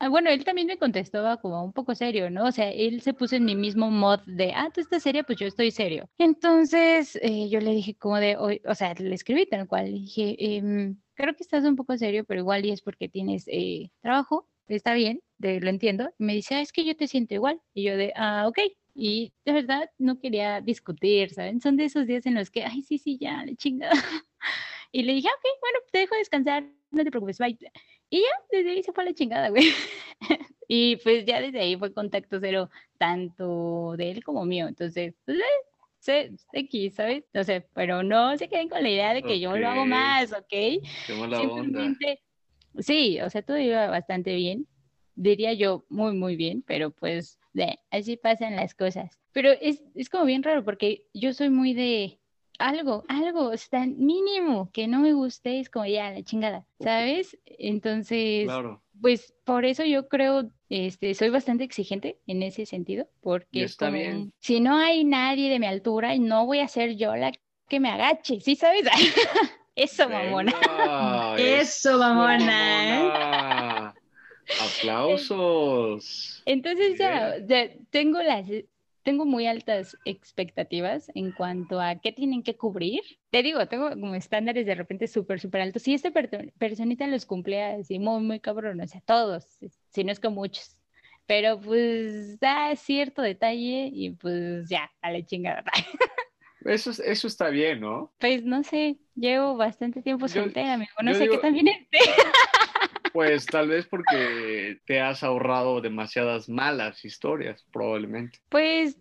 [0.00, 2.46] ah, bueno, él también me contestaba como un poco serio, ¿no?
[2.46, 5.38] O sea, él se puso en mi mismo mod de, ah, tú estás seria, pues
[5.38, 6.08] yo estoy serio.
[6.18, 9.92] Entonces eh, yo le dije como de, "Oye", o sea, le escribí tal cual, le
[9.92, 13.90] dije, "Em, creo que estás un poco serio, pero igual y es porque tienes eh,
[14.02, 16.10] trabajo, está bien, de- lo entiendo.
[16.18, 17.60] Y me dice, ah, es que yo te siento igual.
[17.74, 18.58] Y yo de, ah, ok.
[18.94, 21.60] Y de verdad no quería discutir, ¿saben?
[21.60, 23.92] Son de esos días en los que, ay, sí, sí, ya, le chingada.
[24.92, 27.56] Y le dije, "Ah, ok, bueno, te dejo descansar, no te preocupes, bye.
[28.10, 29.64] Y ya, desde ahí se fue a la chingada, güey.
[30.72, 34.68] Y pues ya desde ahí fue contacto cero, tanto de él como mío.
[34.68, 35.42] Entonces, pues, eh,
[35.98, 37.24] sé, X, ¿sabes?
[37.34, 40.32] No sé, pero no se queden con la idea de que yo lo hago más,
[40.32, 40.46] ¿ok?
[40.48, 40.82] Qué
[41.18, 41.92] mala onda.
[42.78, 44.68] Sí, o sea, todo iba bastante bien.
[45.16, 47.40] Diría yo muy, muy bien, pero pues
[47.90, 49.18] así pasan las cosas.
[49.32, 52.19] Pero es, es como bien raro porque yo soy muy de
[52.60, 57.38] algo, algo, o sea, mínimo que no me guste, es como ya la chingada, ¿sabes?
[57.46, 58.82] Entonces, Claro.
[59.00, 63.72] pues por eso yo creo, este, soy bastante exigente en ese sentido, porque Y es
[63.72, 64.32] está como, bien.
[64.40, 67.32] si no hay nadie de mi altura, no voy a ser yo la
[67.68, 68.82] que me agache, ¿sí sabes?
[69.76, 70.52] Eso, mamona.
[71.36, 73.02] Venga, Eso, mamona, ¿eh?
[73.02, 73.94] mamona.
[74.58, 76.42] Aplausos.
[76.44, 78.46] Entonces ya, ya tengo las,
[79.02, 83.00] tengo muy altas expectativas en cuanto a qué tienen que cubrir.
[83.30, 85.82] Te digo, tengo como estándares de repente súper, súper altos.
[85.82, 89.46] Si esta per- personita los cumple así muy, muy cabrón, o sea, todos,
[89.88, 90.76] si no es que muchos.
[91.26, 95.64] Pero pues da cierto detalle y pues ya, a la chingada.
[96.64, 98.12] Eso, es- eso está bien, ¿no?
[98.18, 100.92] Pues no sé, llevo bastante tiempo Yo- soltera, amigo.
[101.02, 101.98] No sé digo- qué también esté.
[103.12, 108.38] Pues tal vez porque te has ahorrado demasiadas malas historias, probablemente.
[108.48, 108.98] Pues,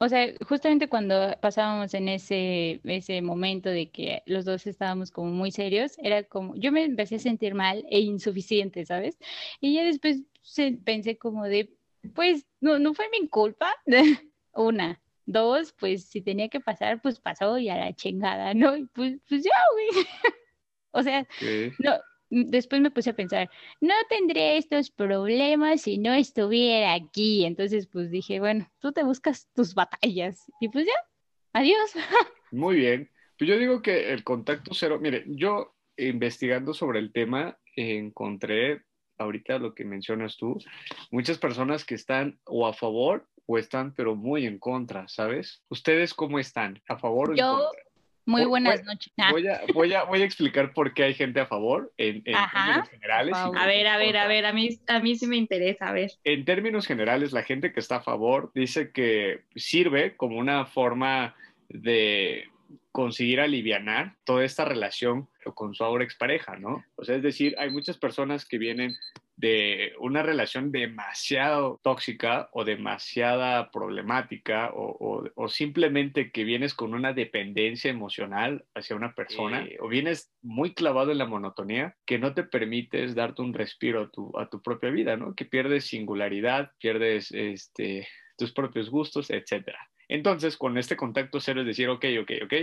[0.00, 5.30] o sea, justamente cuando pasábamos en ese, ese momento de que los dos estábamos como
[5.30, 9.18] muy serios, era como, yo me empecé a sentir mal e insuficiente, ¿sabes?
[9.60, 11.70] Y ya después se- pensé como de,
[12.14, 13.72] pues, no, no fue mi culpa.
[14.54, 15.00] Una.
[15.24, 18.76] Dos, pues si tenía que pasar, pues pasó y a la chingada, ¿no?
[18.76, 20.04] Y pues, pues ya, güey.
[20.94, 21.72] O sea, Ok.
[21.78, 21.92] no,
[22.32, 27.44] después me puse a pensar, no tendría estos problemas si no estuviera aquí.
[27.44, 30.50] Entonces, pues dije, bueno, tú te buscas tus batallas.
[30.60, 30.92] Y pues ya,
[31.52, 31.92] adiós.
[32.50, 33.10] Muy bien.
[33.38, 38.82] Pues yo digo que el contacto cero, mire, yo investigando sobre el tema encontré
[39.18, 40.58] ahorita lo que mencionas tú,
[41.10, 45.62] muchas personas que están o a favor o están pero muy en contra, ¿sabes?
[45.68, 46.80] ¿Ustedes cómo están?
[46.88, 47.81] ¿A favor o en contra?
[48.24, 49.12] Muy buenas voy- noches.
[49.18, 52.22] Ah, Voy a, voy a, voy a explicar por qué hay gente a favor en,
[52.22, 53.34] términos generales.
[53.34, 56.12] A ver, a ver, a ver, a mí, a mí sí me interesa, a ver.
[56.24, 61.34] En términos generales, la gente que está a favor dice que sirve como una forma
[61.68, 62.48] de
[62.92, 66.84] conseguir alivianar toda esta relación con su ahora expareja, ¿no?
[66.96, 68.94] O sea, es decir, hay muchas personas que vienen
[69.42, 77.12] de una relación demasiado tóxica o demasiada problemática o, o, simplemente que vienes con una
[77.12, 82.44] dependencia emocional hacia una persona o vienes muy clavado en la monotonía que no te
[82.44, 85.34] permites darte un respiro a tu, a tu propia vida, ¿no?
[85.34, 88.06] Que pierdes singularidad, pierdes este,
[88.38, 89.74] tus propios gustos, etc.
[90.06, 92.54] Entonces, con este contacto cero es decir, ok, ok, ok,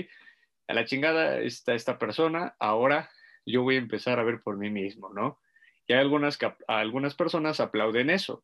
[0.70, 3.10] a la chingada está esta persona, ahora
[3.46, 5.42] yo voy a empezar a ver por mí mismo, ¿no?
[5.90, 8.44] Y hay algunas, algunas personas aplauden eso.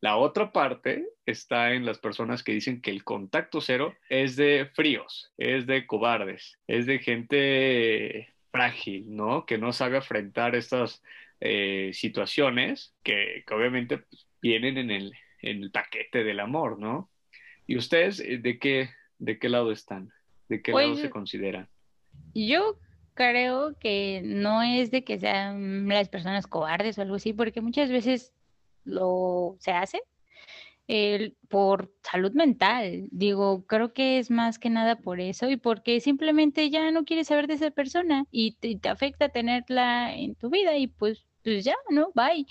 [0.00, 4.70] La otra parte está en las personas que dicen que el contacto cero es de
[4.72, 9.44] fríos, es de cobardes, es de gente frágil, ¿no?
[9.44, 11.02] Que no sabe afrontar estas
[11.40, 17.10] eh, situaciones que, obviamente pues, vienen en el, en el, paquete del amor, ¿no?
[17.66, 20.12] ¿Y ustedes eh, de qué, de qué lado están?
[20.48, 21.68] ¿De qué lado pues, se consideran?
[22.32, 22.78] Yo
[23.16, 27.90] creo que no es de que sean las personas cobardes o algo así, porque muchas
[27.90, 28.32] veces
[28.84, 30.00] lo se hace
[31.48, 33.08] por salud mental.
[33.10, 37.28] Digo, creo que es más que nada por eso y porque simplemente ya no quieres
[37.28, 41.64] saber de esa persona y te, te afecta tenerla en tu vida y pues, pues
[41.64, 42.12] ya, ¿no?
[42.14, 42.46] Bye.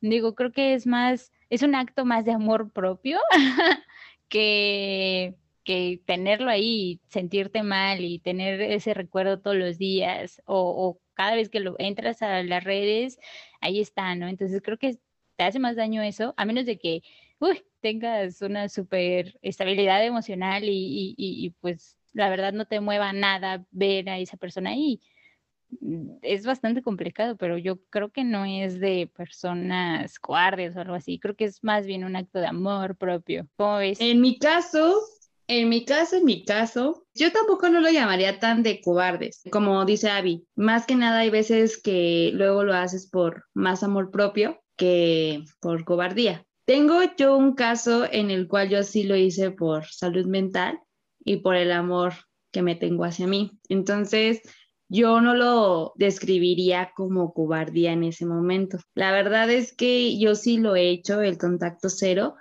[0.00, 3.18] Digo, creo que es más, es un acto más de amor propio
[4.28, 5.34] que
[5.68, 11.50] que tenerlo ahí, sentirte mal y tener ese recuerdo todos los días o, cada vez
[11.50, 13.18] que lo entras a las redes,
[13.60, 14.28] ahí está, ¿no?
[14.28, 14.98] Entonces creo que
[15.36, 17.02] te hace más daño eso, a menos de que
[17.82, 24.08] tengas una super estabilidad emocional y, y, pues la verdad no te mueva nada ver
[24.08, 25.02] a esa persona ahí.
[25.80, 30.94] Mm, es bastante complicado, pero yo creo que no es de personas cobardes o algo
[30.94, 31.18] así.
[31.18, 33.46] Creo que es más bien un acto de amor propio.
[33.56, 34.00] ¿Cómo ves?
[34.00, 34.98] En mi caso,
[35.48, 39.84] en mi caso, en mi caso, yo tampoco no lo llamaría tan de cobardes, como
[39.86, 40.46] dice Abby.
[40.54, 45.84] Más que nada hay veces que luego lo haces por más amor propio que por
[45.84, 46.44] cobardía.
[46.66, 50.78] Tengo yo un caso en el cual yo sí lo hice por salud mental
[51.24, 52.12] y por el amor
[52.52, 53.58] que me tengo hacia mí.
[53.70, 54.42] Entonces,
[54.90, 58.78] yo no lo describiría como cobardía en ese momento.
[58.94, 62.34] La verdad es que yo sí lo he hecho, el contacto cero,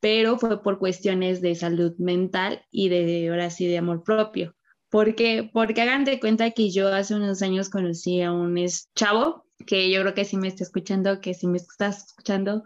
[0.00, 4.54] pero fue por cuestiones de salud mental y de, ahora sí, de amor propio.
[4.88, 8.56] Porque, porque hagan de cuenta que yo hace unos años conocí a un
[8.94, 12.64] chavo que yo creo que sí me está escuchando, que si me estás escuchando,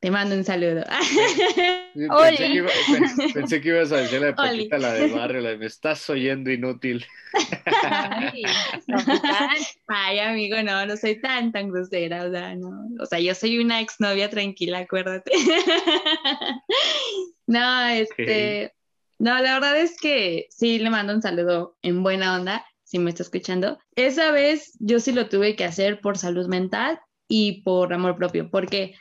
[0.00, 0.82] te mando un saludo.
[3.34, 6.08] Pensé, que, ibas a decir la de Paquita, la del barrio, la de me estás
[6.08, 7.04] oyendo inútil.
[9.88, 12.88] Ay, amigo, no, no soy tan, tan grosera, o sea, no.
[12.98, 15.32] O sea, yo soy una exnovia tranquila, acuérdate.
[17.46, 18.72] no, este,
[19.18, 23.10] no, la verdad es que sí le mando un saludo en buena onda, si me
[23.10, 23.78] está escuchando.
[23.96, 28.50] Esa vez yo sí lo tuve que hacer por salud mental y por amor propio,
[28.50, 28.94] porque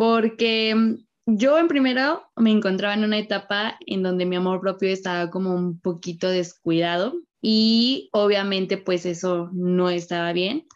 [0.00, 0.94] porque mm,
[1.26, 5.54] yo en primero me encontraba en una etapa en donde mi amor propio estaba como
[5.54, 10.66] un poquito descuidado y obviamente pues eso no estaba bien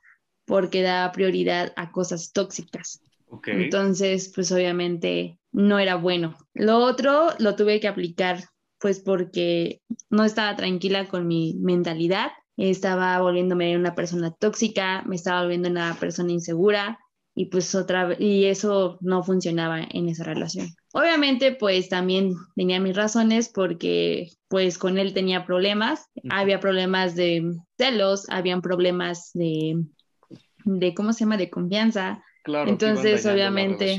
[0.45, 3.01] porque daba prioridad a cosas tóxicas.
[3.47, 6.37] Entonces pues obviamente no era bueno.
[6.53, 8.45] Lo otro lo tuve que aplicar
[8.79, 15.41] pues porque no estaba tranquila con mi mentalidad, estaba volviéndome una persona tóxica, me estaba
[15.41, 16.99] volviendo una persona insegura,
[17.35, 20.69] y pues otra y eso no funcionaba en esa relación.
[20.93, 27.57] Obviamente pues también tenía mis razones porque pues con él tenía problemas, había problemas de
[27.77, 29.83] celos, habían problemas de
[30.65, 32.23] de cómo se llama de confianza.
[32.45, 33.97] Claro, Entonces obviamente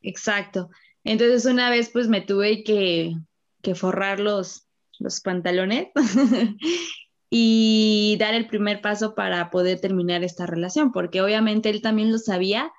[0.00, 0.70] exacto.
[1.04, 3.14] Entonces una vez pues me tuve que
[3.62, 4.66] que forrar los
[4.98, 5.88] los pantalones
[7.30, 12.18] y dar el primer paso para poder terminar esta relación, porque obviamente él también lo
[12.18, 12.72] sabía,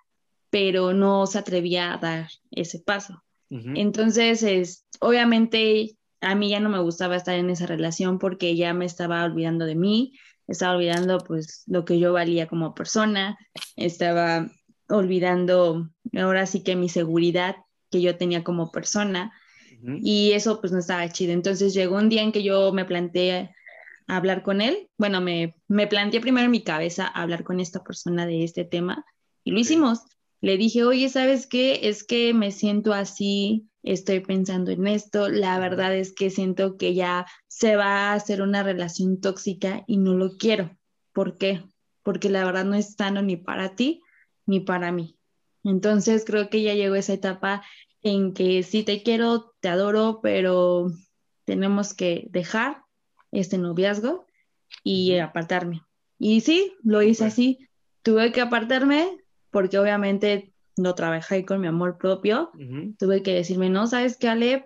[0.50, 3.24] pero no se atrevía a dar ese paso.
[3.50, 8.74] Entonces, es, obviamente a mí ya no me gustaba estar en esa relación porque ya
[8.74, 10.14] me estaba olvidando de mí,
[10.48, 13.38] estaba olvidando pues lo que yo valía como persona,
[13.76, 14.50] estaba
[14.88, 17.58] olvidando ahora sí que mi seguridad
[17.90, 19.34] que yo tenía como persona
[19.84, 21.34] y eso pues no estaba chido.
[21.34, 23.54] Entonces llegó un día en que yo me planteé
[24.12, 24.90] hablar con él.
[24.98, 29.06] Bueno, me, me planteé primero en mi cabeza hablar con esta persona de este tema
[29.44, 30.02] y lo hicimos.
[30.42, 31.88] Le dije, oye, ¿sabes qué?
[31.88, 36.94] Es que me siento así, estoy pensando en esto, la verdad es que siento que
[36.94, 40.78] ya se va a hacer una relación tóxica y no lo quiero.
[41.14, 41.64] ¿Por qué?
[42.04, 44.02] Porque la verdad no es sano ni para ti
[44.46, 45.18] ni para mí.
[45.64, 47.64] Entonces creo que ya llegó esa etapa
[48.02, 50.88] en que sí te quiero, te adoro, pero
[51.46, 52.82] tenemos que dejar
[53.32, 54.26] este noviazgo
[54.84, 55.82] y apartarme.
[56.18, 57.60] Y sí, lo hice así.
[58.04, 59.18] Tuve que apartarme
[59.50, 62.52] porque obviamente lo trabajé con mi amor propio,
[62.98, 64.66] tuve que decirme, no, ¿sabes qué, Ale?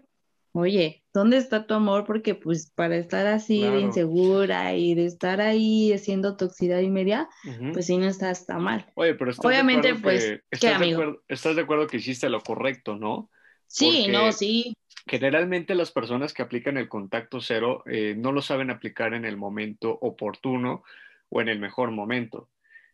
[0.53, 2.05] Oye, ¿dónde está tu amor?
[2.05, 7.27] Porque pues para estar así de insegura y de estar ahí haciendo toxicidad y media,
[7.73, 8.89] pues sí no está hasta mal.
[8.95, 11.01] Oye, pero estás de Obviamente, acuerdo pues, que- ¿qué, estás, de amigo?
[11.01, 13.29] acuerdo, estás de acuerdo que hiciste lo correcto, ¿no?
[13.67, 14.73] Sí, Porque- no, sí,
[15.07, 19.37] Generalmente las personas que aplican el contacto cero eh, no lo saben aplicar en el
[19.37, 20.83] momento oportuno
[21.29, 22.49] o en el mejor momento.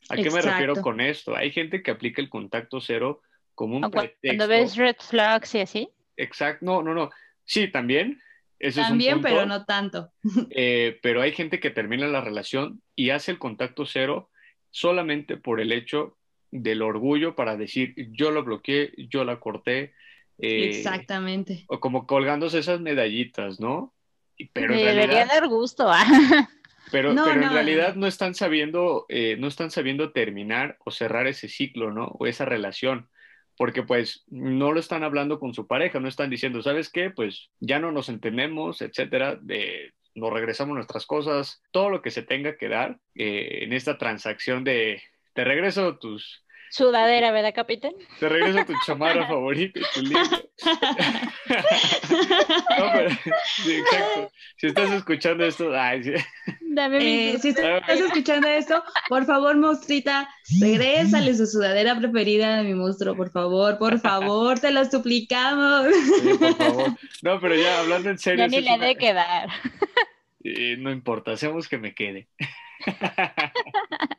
[0.10, 1.36] ¿A qué me refiero con esto?
[1.36, 3.22] Hay gente que aplica el contacto cero
[3.56, 4.20] como un pretexto.
[4.24, 5.90] Cuando ves red flags y así.
[6.18, 7.10] Exacto, no, no, no.
[7.46, 8.22] Sí, también.
[8.60, 10.12] Ese también, es un punto, pero no tanto.
[10.52, 14.30] eh, pero hay gente que termina la relación y hace el contacto cero
[14.70, 16.18] solamente por el hecho
[16.52, 19.94] del orgullo para decir yo lo bloqueé, yo la corté.
[20.42, 21.66] Eh, Exactamente.
[21.68, 23.94] o como colgándose esas medallitas, ¿no?
[24.54, 25.86] Pero Me debería realidad, dar gusto.
[25.88, 26.04] ah.
[26.92, 31.28] pero, No, pero en realidad no están sabiendo, eh, no están sabiendo terminar o cerrar
[31.28, 32.06] ese ciclo, ¿no?
[32.20, 33.10] O esa relación.
[33.58, 37.12] Porque pues no lo están hablando con su pareja, no están diciendo, ¿sabes qué?
[37.12, 42.24] Pues ya no nos entendemos, etcétera, de nos regresamos nuestras cosas, todo lo que se
[42.24, 45.02] tenga que dar eh, en esta transacción de
[45.34, 47.92] te regreso tus, Sudadera, ¿verdad, capitán?
[48.20, 50.24] te regreso tu chamarra favorita y tu libro.
[52.78, 53.10] No, pero,
[53.64, 54.32] sí, exacto.
[54.58, 56.14] Si estás escuchando esto, ay, sí.
[56.62, 60.30] Dame mi Eh, si estás escuchando esto, por favor, monstruita,
[60.62, 65.88] regrésale su sudadera preferida a mi monstruo, por favor, por favor, te lo suplicamos.
[66.22, 66.86] Sí, por favor.
[67.24, 69.50] No, pero ya hablando en serio, Ya ni le una- de quedar.
[70.44, 72.28] eh, no importa, hacemos que me quede.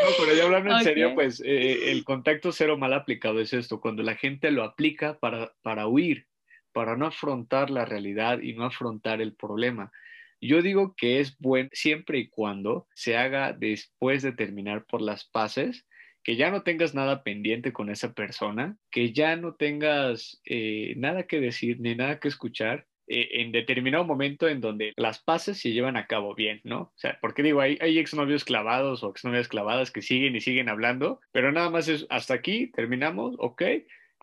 [0.00, 3.80] No, pero ya hablando en serio, pues eh, el contacto cero mal aplicado es esto,
[3.80, 6.26] cuando la gente lo aplica para, para huir,
[6.72, 9.92] para no afrontar la realidad y no afrontar el problema.
[10.40, 15.24] Yo digo que es bueno siempre y cuando se haga después de terminar por las
[15.24, 15.86] paces,
[16.24, 21.26] que ya no tengas nada pendiente con esa persona, que ya no tengas eh, nada
[21.26, 25.72] que decir ni nada que escuchar eh, en determinado momento en donde las paces se
[25.72, 26.80] llevan a cabo bien, ¿no?
[26.80, 30.68] O sea, porque digo, hay, hay exnovios clavados o exnovias clavadas que siguen y siguen
[30.68, 33.62] hablando, pero nada más es hasta aquí, terminamos, ok,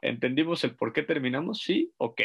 [0.02, 2.22] entendimos el por qué terminamos, sí, ok,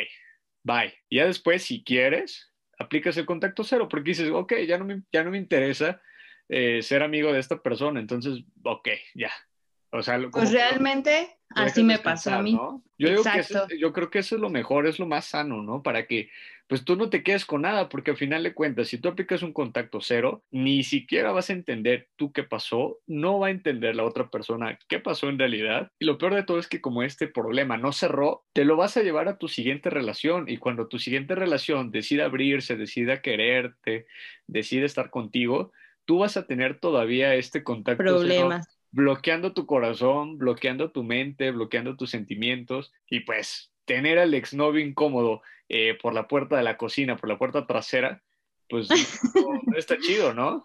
[0.62, 0.95] bye.
[1.11, 5.25] Ya después, si quieres, aplicas el contacto cero, porque dices, ok, ya no me, ya
[5.25, 6.01] no me interesa
[6.49, 9.33] eh, ser amigo de esta persona, entonces, ok, ya.
[9.90, 12.53] O sea, lo- Pues realmente así me pasó a mí.
[12.55, 12.83] ¿no?
[12.99, 15.62] Yo digo que eso- yo creo que eso es lo mejor, es lo más sano,
[15.62, 15.83] ¿no?
[15.83, 16.31] Para que
[16.67, 19.43] pues tú no te quedes con nada, porque al final de cuentas, si tú aplicas
[19.43, 23.95] un contacto cero, ni siquiera vas a entender tú qué pasó, no va a entender
[23.97, 25.90] la otra persona qué pasó en realidad.
[25.99, 28.97] Y lo peor de todo es que como este problema no cerró, te lo vas
[28.97, 34.07] a llevar a tu siguiente relación y cuando tu siguiente relación decida abrirse, decida quererte,
[34.47, 35.73] decide estar contigo,
[36.05, 38.73] tú vas a tener todavía este contacto Problemas.
[38.94, 45.42] Bloqueando tu corazón, bloqueando tu mente, bloqueando tus sentimientos y pues tener al exnovio incómodo
[45.68, 48.22] eh, por la puerta de la cocina, por la puerta trasera,
[48.68, 48.96] pues no,
[49.66, 50.64] no está chido, ¿no?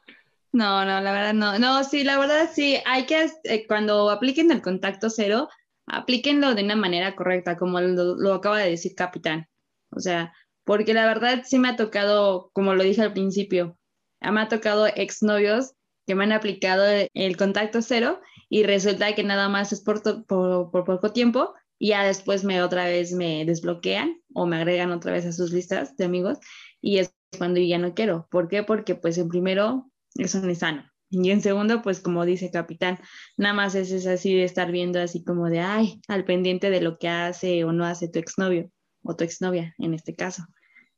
[0.52, 1.58] No, no, la verdad no.
[1.58, 5.50] No, sí, la verdad sí, hay que, eh, cuando apliquen el contacto cero,
[5.88, 9.48] aplíquenlo de una manera correcta, como lo, lo acaba de decir Capitán.
[9.90, 10.34] O sea,
[10.66, 13.76] porque la verdad sí me ha tocado, como lo dije al principio,
[14.22, 15.74] me ha tocado exnovios
[16.10, 18.20] que me han aplicado el contacto cero
[18.50, 22.86] y resulta que nada más es por, por, poco tiempo y ya después me otra
[22.86, 26.40] vez me desbloquean o me agregan otra vez a sus listas de amigos
[26.82, 28.28] y es cuando ya no quiero.
[28.32, 28.64] ¿Por qué?
[28.64, 30.84] Porque pues en primero eso no es sano.
[31.12, 32.98] Y en segundo, pues como dice Capitán,
[33.38, 36.82] nada más es, es así de estar viendo así como de, ay, al pendiente de
[36.82, 38.72] lo que hace o no hace tu exnovio
[39.04, 40.44] o tu exnovia en este caso.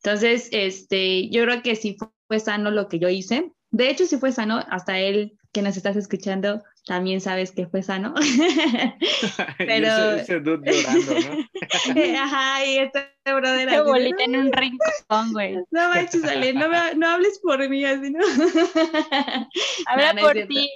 [0.01, 1.97] Entonces, este, yo creo que sí
[2.29, 3.51] fue sano lo que yo hice.
[3.71, 4.63] De hecho, sí fue sano.
[4.69, 8.13] Hasta él que nos estás escuchando también sabes que fue sano.
[9.57, 11.13] Pero- Y ese, ese dude llorando,
[11.93, 12.19] ¿no?
[12.23, 15.55] Ajá, y este brother de, bolita en un rincón, güey.
[15.71, 18.19] No manches, Ale, no, me- no hables por mí así, ¿no?
[19.87, 20.69] Habla No, no es por ti.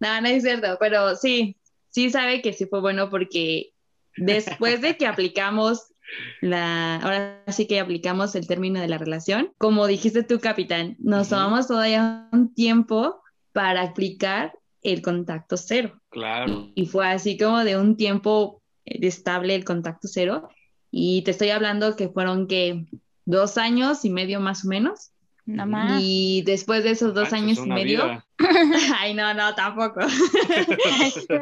[0.00, 1.56] No, no es cierto, pero sí,
[1.90, 3.72] sí sabe que sí fue bueno porque
[4.16, 5.92] después de que aplicamos
[6.40, 11.28] la, ahora sí que aplicamos el término de la relación, como dijiste tú, capitán, nos
[11.28, 11.36] Ujú.
[11.36, 14.52] tomamos todavía un tiempo para aplicar
[14.82, 16.00] el contacto cero.
[16.10, 16.70] Claro.
[16.74, 20.48] Y fue así como de un tiempo eh, estable el contacto cero.
[20.90, 22.86] Y te estoy hablando que fueron que
[23.24, 25.10] dos años y medio más o menos.
[25.46, 26.00] No más.
[26.02, 28.26] Y después de esos dos Manches, años y medio, vida.
[28.98, 30.00] ay no, no, tampoco.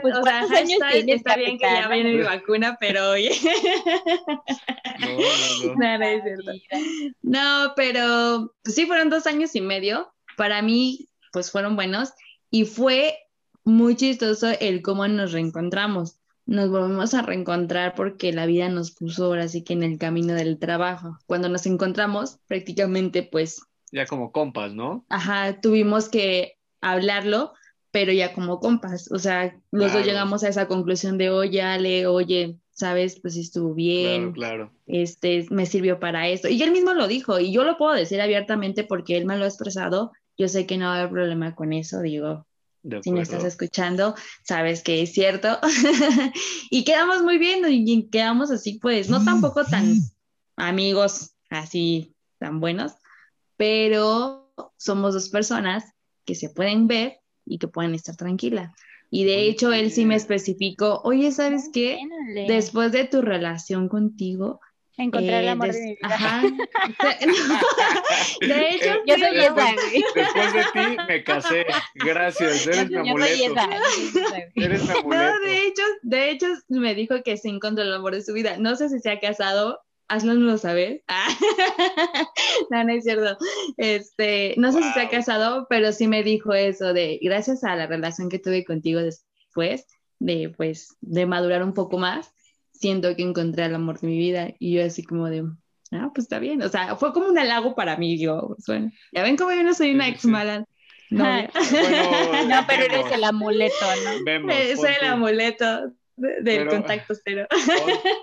[0.03, 3.30] Pues, o sea, ¿cuántos años está bien que ya viene mi vacuna, pero oye,
[4.98, 5.18] No, no,
[5.66, 5.74] no.
[5.76, 6.53] no, no es cierto.
[7.22, 10.12] No, pero pues, sí fueron dos años y medio.
[10.36, 12.11] Para mí, pues fueron buenos.
[12.50, 13.16] Y fue
[13.64, 16.18] muy chistoso el cómo nos reencontramos.
[16.46, 20.34] nos volvemos a reencontrar porque la vida nos puso ahora sí que en el camino
[20.34, 21.18] del trabajo.
[21.26, 23.62] Cuando nos encontramos, prácticamente pues...
[23.93, 25.05] Ya como compas, ¿no?
[25.09, 27.53] Ajá, tuvimos que hablarlo,
[27.93, 29.12] pero ya como compas.
[29.12, 33.74] O sea, los dos llegamos a esa conclusión de, oye, Ale, oye, sabes, pues estuvo
[33.74, 34.72] bien, claro, claro.
[34.86, 36.49] este, me sirvió para esto.
[36.49, 39.45] Y él mismo lo dijo, y yo lo puedo decir abiertamente porque él me lo
[39.45, 40.11] ha expresado.
[40.38, 42.47] Yo sé que no va a haber problema con eso, digo,
[43.03, 45.59] si me estás escuchando, sabes que es cierto.
[46.70, 49.95] y quedamos muy bien y quedamos así, pues, no tampoco tan
[50.57, 52.95] amigos así tan buenos,
[53.57, 55.84] pero somos dos personas
[56.24, 58.72] que se pueden ver y que pueden estar tranquilas.
[59.11, 61.98] Y de hecho, él sí me especificó, oye, ¿sabes qué?
[62.48, 64.61] Después de tu relación contigo,
[64.98, 65.98] Encontrar el amor de mi vida.
[66.03, 66.42] Ajá.
[68.40, 69.74] De hecho, yo soy esa,
[70.14, 71.66] Después de ti me casé.
[71.94, 73.55] Gracias, eres mi amuleto.
[74.55, 75.24] Eres mi amuleto.
[75.24, 78.59] No, de hecho, de hecho, me dijo que se encontró el amor de su vida.
[78.59, 79.80] No sé si se ha casado,
[80.14, 81.02] hazlo saber.
[81.08, 81.28] Ah.
[82.70, 83.36] no, no es cierto.
[83.76, 87.76] Este, no sé si se ha casado, pero sí me dijo eso de gracias a
[87.76, 89.86] la relación que tuve contigo después,
[90.18, 92.32] de pues, de madurar un poco más
[92.82, 95.44] siento que encontré el amor de mi vida y yo así como de,
[95.92, 98.92] ah, pues está bien, o sea, fue como un halago para mí, yo, pues, bueno,
[99.12, 100.66] ya ven cómo yo no soy una ex mala.
[101.12, 101.24] No,
[102.48, 104.24] no, pero eres el amuleto, ¿no?
[104.24, 107.46] Vemos, soy el amuleto del contacto cero.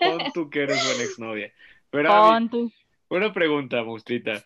[0.02, 1.54] Pon, tú que eres buena exnovia.
[1.90, 2.40] Pero.
[3.10, 4.44] Una pregunta, Mustrita.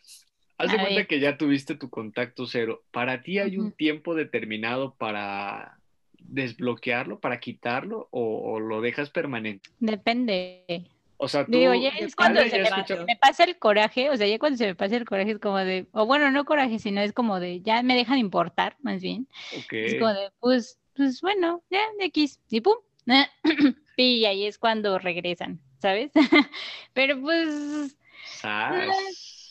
[0.57, 2.83] Haz de cuenta que ya tuviste tu contacto cero.
[2.91, 5.79] ¿Para ti hay un tiempo determinado para
[6.19, 9.69] desbloquearlo, para quitarlo o, lo dejas permanente?
[9.79, 10.85] Depende.
[11.17, 14.39] O sea, tú, Digo, ya es cuando se me, pasa el coraje, o sea, ya
[14.39, 17.13] cuando se me pasa el coraje es como de, o bueno, no coraje, sino es
[17.13, 19.27] como de, ya me dejan importar, más bien.
[19.71, 22.75] Es como de, pues, pues bueno, ya, de X, y pum,
[23.97, 26.11] y ahí es cuando regresan, ¿sabes?
[26.93, 27.97] Pero pues,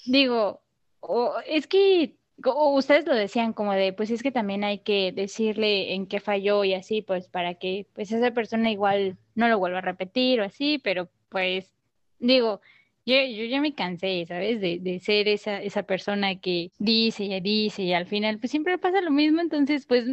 [0.06, 0.62] digo,
[1.46, 6.06] es que ustedes lo decían como de, pues es que también hay que decirle en
[6.06, 9.82] qué falló y así, pues para que pues esa persona igual no lo vuelva a
[9.82, 11.74] repetir o así, pero pues
[12.18, 12.62] digo,
[13.04, 14.58] yo, yo ya me cansé, ¿sabes?
[14.62, 18.78] De, de ser esa, esa persona que dice y dice y al final pues siempre
[18.78, 20.06] pasa lo mismo, entonces pues,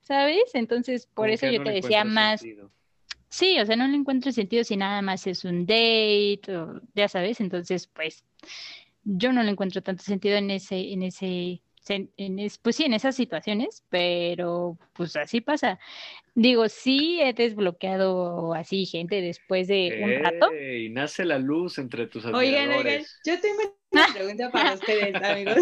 [0.00, 0.54] ¿sabes?
[0.54, 2.42] Entonces por eso yo te decía más...
[3.28, 7.08] Sí, o sea, no le encuentro sentido si nada más es un date, o, ya
[7.08, 8.24] sabes, entonces pues
[9.04, 13.16] yo no le encuentro tanto sentido en ese, en ese, en pues sí, en esas
[13.16, 15.78] situaciones, pero pues así pasa.
[16.34, 20.50] Digo, sí he desbloqueado así gente después de un rato.
[20.54, 22.62] Y nace la luz entre tus admiradores.
[22.62, 25.56] Oigan, oigan, yo tengo una pregunta para ustedes, amigos.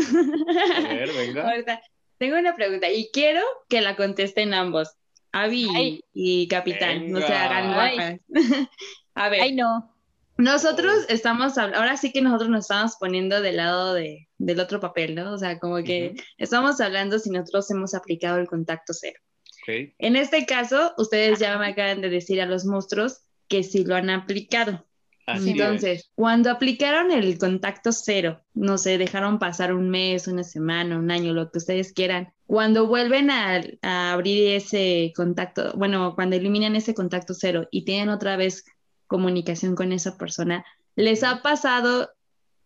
[0.77, 1.81] A ver, venga.
[2.19, 4.97] tengo una pregunta y quiero que la contesten ambos,
[5.43, 8.21] Avi y Capitán, no se hagan guapas.
[9.15, 9.43] A ver.
[9.43, 9.93] Ay, no.
[10.39, 15.15] Nosotros estamos, ahora sí que nosotros nos estamos poniendo del lado de, del otro papel,
[15.15, 15.33] ¿no?
[15.33, 19.19] O sea, como que estamos hablando si nosotros hemos aplicado el contacto cero.
[19.67, 23.97] En este caso, ustedes ya me acaban de decir a los monstruos que sí lo
[23.97, 24.87] han aplicado.
[25.27, 31.11] Entonces, cuando aplicaron el contacto cero, no sé, dejaron pasar un mes, una semana, un
[31.11, 32.33] año, lo que ustedes quieran.
[32.47, 38.09] Cuando vuelven a, a abrir ese contacto, bueno, cuando eliminan ese contacto cero y tienen
[38.09, 38.65] otra vez
[39.07, 40.65] comunicación con esa persona.
[40.95, 42.11] ¿Les ha pasado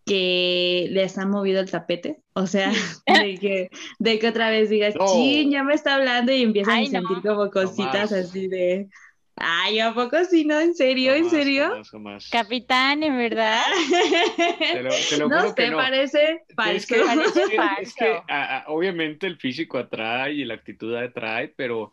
[0.05, 2.21] que les han movido el tapete?
[2.33, 2.73] O sea,
[3.07, 6.87] de que, de que otra vez digas, sí, ya me está hablando y empiezan a
[6.87, 8.89] sentir como cositas así de...
[9.43, 10.61] Ay, ¿a poco sí, no?
[10.61, 11.15] ¿En serio?
[11.15, 11.83] ¿En serio?
[12.31, 13.63] Capitán, en verdad.
[15.19, 16.75] no, te parece falso.
[16.75, 17.01] Es que,
[17.81, 18.21] es que,
[18.67, 21.93] obviamente el físico atrae y la actitud atrae, pero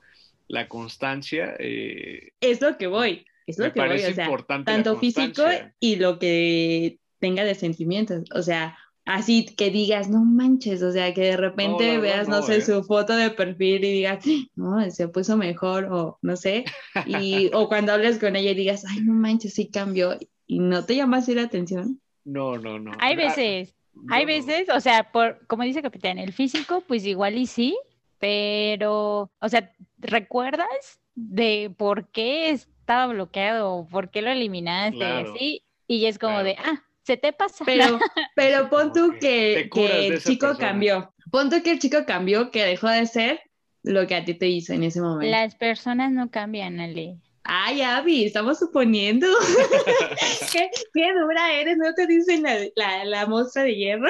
[0.50, 1.56] la constancia...
[1.58, 3.26] Eh, es lo que voy.
[3.46, 4.30] Es lo que voy, o sea,
[4.66, 5.44] tanto físico
[5.80, 8.78] y lo que tenga de sentimientos, o sea,
[9.08, 12.62] así que digas, no manches, o sea, que de repente veas, no, sé, ¿eh?
[12.62, 14.24] su foto de perfil y digas,
[14.56, 16.66] no, se puso mejor, o no sé,
[17.06, 20.86] y, o cuando hables con ella y digas, ay, no manches, sí cambió, y no
[20.86, 22.00] te llama así la atención.
[22.24, 22.92] No, no, no.
[23.00, 23.74] Hay veces,
[24.10, 27.78] hay veces, o sea, por, como dice Capitán, el físico, pues igual y sí,
[28.20, 35.04] pero, o sea, ¿recuerdas de por qué es estaba bloqueado, ¿por qué lo eliminaste?
[35.04, 37.64] Así, y es como de, ah, se te pasa.
[37.66, 38.00] Pero,
[38.36, 41.14] pero pon tú que, el chico cambió.
[41.32, 43.40] Pon tú que el chico cambió, que dejó de ser
[43.82, 45.32] lo que a ti te hizo en ese momento.
[45.32, 47.18] Las personas no cambian, Ale.
[47.50, 49.26] Ay, Abby, estamos suponiendo.
[50.52, 54.10] ¿Qué, qué dura eres, ¿no te dicen la, la, la mostra de hierro?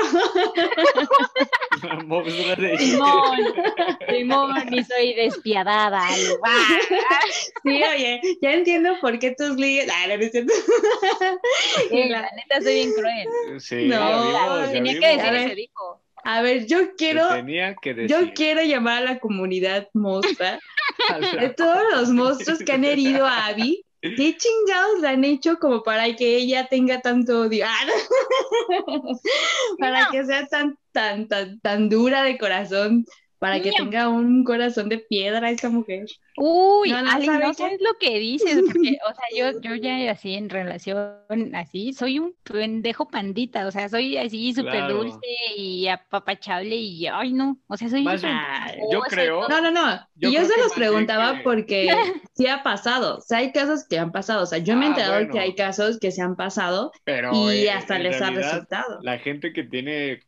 [2.05, 3.37] Monstruo de- Simón,
[4.09, 6.01] Simón, y soy despiadada.
[7.63, 9.87] Sí, oye, ya entiendo por qué tus ligues.
[9.93, 10.13] Ah, no.
[11.91, 13.27] Eh, la neta soy bien cruel.
[13.59, 15.05] Sí, No, vimos, Tenía vimos.
[15.07, 16.01] que decir se dijo.
[16.23, 18.09] A ver, yo quiero, tenía que decir.
[18.09, 20.59] yo quiero llamar a la comunidad mostra la-
[21.39, 23.83] de todos los monstruos que han herido a Abby.
[24.01, 27.65] ¿Qué chingados le han hecho como para que ella tenga tanto odio?
[27.67, 29.19] Ah, no.
[29.79, 33.05] para que sea tan, tan, tan, tan dura de corazón,
[33.39, 36.05] para que tenga un corazón de piedra esa mujer.
[36.39, 37.53] Uy, No, no Ale, sabe no qué.
[37.55, 42.19] sabes lo que dices, porque, o sea, yo, yo ya así en relación, así, soy
[42.19, 44.95] un pendejo pandita, o sea, soy así súper Claro.
[45.03, 45.19] dulce
[45.55, 48.35] y apapachable y, ay, no, o sea, soy Más bien,
[48.91, 49.47] yo creo-.
[49.47, 49.99] No, no, no.
[50.15, 51.87] Yo y yo se los preguntaba que- porque
[52.35, 53.17] sí ha pasado.
[53.17, 54.43] O sea, hay casos que han pasado.
[54.43, 55.33] O sea, yo me he Ah, enterado bueno.
[55.33, 58.99] que hay casos que se han pasado Pero y eh, hasta les ha realidad, resultado.
[59.01, 60.19] La gente que tiene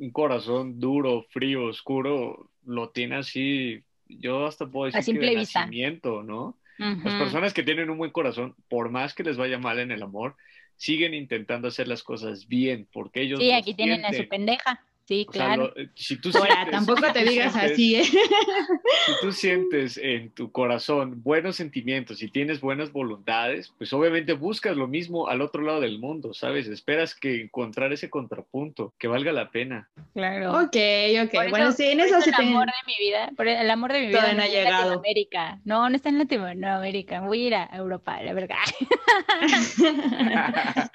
[0.00, 3.82] un corazón duro, frío, oscuro, lo tiene así.
[4.08, 5.60] Yo hasta puedo decir A simple que de vista.
[5.60, 6.56] nacimiento, ¿no?
[6.78, 10.02] Las personas que tienen un buen corazón, por más que les vaya mal en el
[10.02, 10.34] amor,
[10.76, 15.26] siguen intentando hacer las cosas bien, porque ellos Sí, aquí tienen a su pendeja, sí,
[15.28, 15.72] O sea, claro.
[15.76, 18.04] lo- si tú Ahora, sientes- tampoco si te tú digas sientes- así, ¿eh?
[18.04, 24.76] Si tú sientes en tu corazón buenos sentimientos y tienes buenas voluntades, pues obviamente buscas
[24.76, 26.68] lo mismo al otro lado del mundo, ¿sabes?
[26.68, 29.88] Esperas que encontrar ese contrapunto, que valga la pena.
[30.14, 30.52] Claro.
[30.52, 30.76] Ok,
[31.24, 31.30] ok.
[31.32, 32.50] Por bueno, eso- sí, en eso eso sí el tengo.
[32.58, 34.64] amor de mi vida, por el amor de mi vida Todavía no ha está en
[34.64, 34.82] llegado.
[34.84, 35.58] Latinoamérica.
[35.64, 37.20] No, no está en Latinoamérica.
[37.22, 38.56] Voy a ir a Europa, la verdad.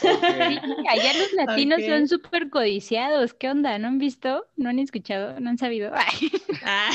[0.00, 0.08] Sí,
[0.88, 3.34] allá los latinos son súper codiciados.
[3.34, 3.55] ¿Qué onda?
[3.78, 4.46] ¿No han visto?
[4.56, 5.38] ¿No han escuchado?
[5.40, 5.92] ¿No han sabido?
[5.94, 6.30] Ay,
[6.64, 6.90] Ah.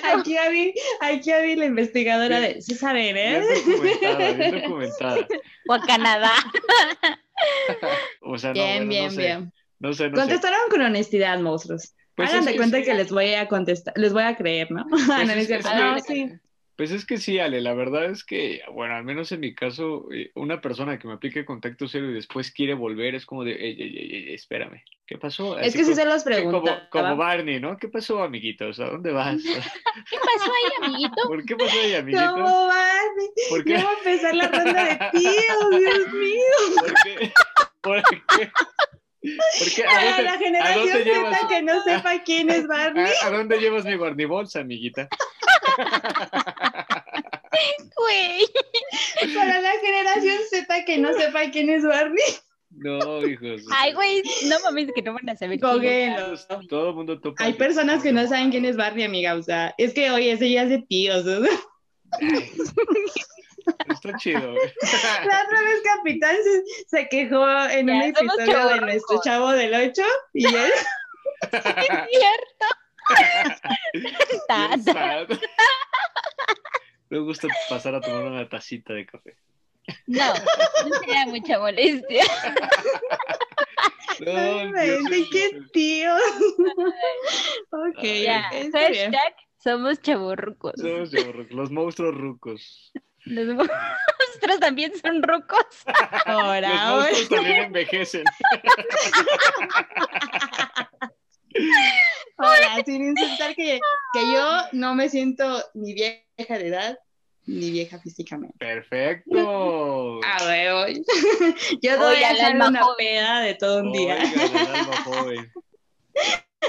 [0.00, 0.20] Claro.
[0.20, 2.62] Aquí Abby, aquí Abby, la investigadora de.
[2.62, 3.46] Sí saben, Bien ¿eh?
[3.66, 5.26] documentada, bien documentada.
[5.68, 6.32] o a Canadá.
[8.22, 9.52] O sea, no, Bien, bueno, bien, no sé, bien.
[9.78, 10.20] no sé, no sé.
[10.22, 11.94] Contestaron con honestidad, monstruos.
[12.14, 14.70] Pues Hagan es de que cuenta que les voy a contestar, les voy a creer,
[14.72, 14.86] ¿no?
[14.88, 15.64] Pues es es.
[15.64, 16.30] No, sí.
[16.76, 20.08] Pues es que sí, Ale, la verdad es que, bueno, al menos en mi caso,
[20.12, 23.52] eh, una persona que me aplique contacto cero y después quiere volver es como de,
[23.52, 25.58] ey, ey, ey, ey, espérame, ¿qué pasó?
[25.58, 27.78] Es Así que sí como- se los sí, como, como Barney, ¿no?
[27.78, 28.78] ¿Qué pasó, amiguitos?
[28.80, 29.36] ¿A dónde vas?
[30.10, 31.22] ¿Qué pasó ahí, amiguito?
[31.26, 32.30] ¿Por qué pasó ahí, amiguitos?
[32.32, 33.06] ¿Cómo van?
[33.48, 33.74] ¿Por qué?
[33.74, 36.42] Va a empezar la ronda de tíos, Dios mío.
[36.78, 37.32] ¿Por qué?
[37.80, 38.50] ¿Por qué?
[39.58, 39.84] ¿Por qué?
[39.84, 43.06] ¿A dónde, la a generación dónde Z llevas, que no sepa quién es Barney.
[43.22, 45.08] a, a dónde llevas mi guardibolsa, amiguita?
[48.06, 48.46] Güey.
[49.34, 52.24] Para la generación Z que no sepa quién es Barney.
[52.70, 53.62] No, hijos.
[53.74, 55.58] Ay, güey, no mames que no van a saber.
[55.58, 55.70] quién
[56.14, 56.46] es.
[56.46, 56.68] Coguelo.
[56.68, 57.42] Todo el mundo topa.
[57.42, 59.34] Hay personas que no saben quién es Barney, amiga.
[59.34, 61.24] O sea, es que hoy ese ya es de tíos.
[61.24, 61.48] ¿no?
[63.90, 64.40] Está chido.
[64.40, 69.74] La otra vez Capitán se, se quejó en Ya, un episodio de nuestro chavo del
[69.74, 70.02] 8
[70.34, 70.54] y él
[71.52, 71.62] Es
[72.10, 72.66] cierto.
[74.48, 75.28] Ta, Bien sad.
[77.08, 79.36] Me gusta pasar a tomar una tacita de café.
[80.06, 80.34] No,
[80.88, 82.24] no sería mucha molestia.
[84.20, 86.20] No, inventes, soy- qué tíos.
[87.70, 88.72] ok, Ya, bien.
[88.72, 90.72] hashtag somos chavorrucos.
[90.76, 92.92] Somos chavorrucos, los monstruos rucos.
[93.24, 95.66] Los monstruos también son rucos.
[96.24, 96.80] Ahora, Los
[97.10, 98.24] monstruos también envejecen.
[102.38, 103.80] Ahora, sin insultar que,
[104.12, 106.98] que yo no me siento ni vieja de edad
[107.46, 108.56] ni vieja físicamente.
[108.58, 110.20] Perfecto.
[110.24, 110.86] Ah, huevo.
[111.82, 112.96] Yo doy a alma una joven.
[112.98, 114.18] peda de todo un día.
[115.04, 115.52] Joven.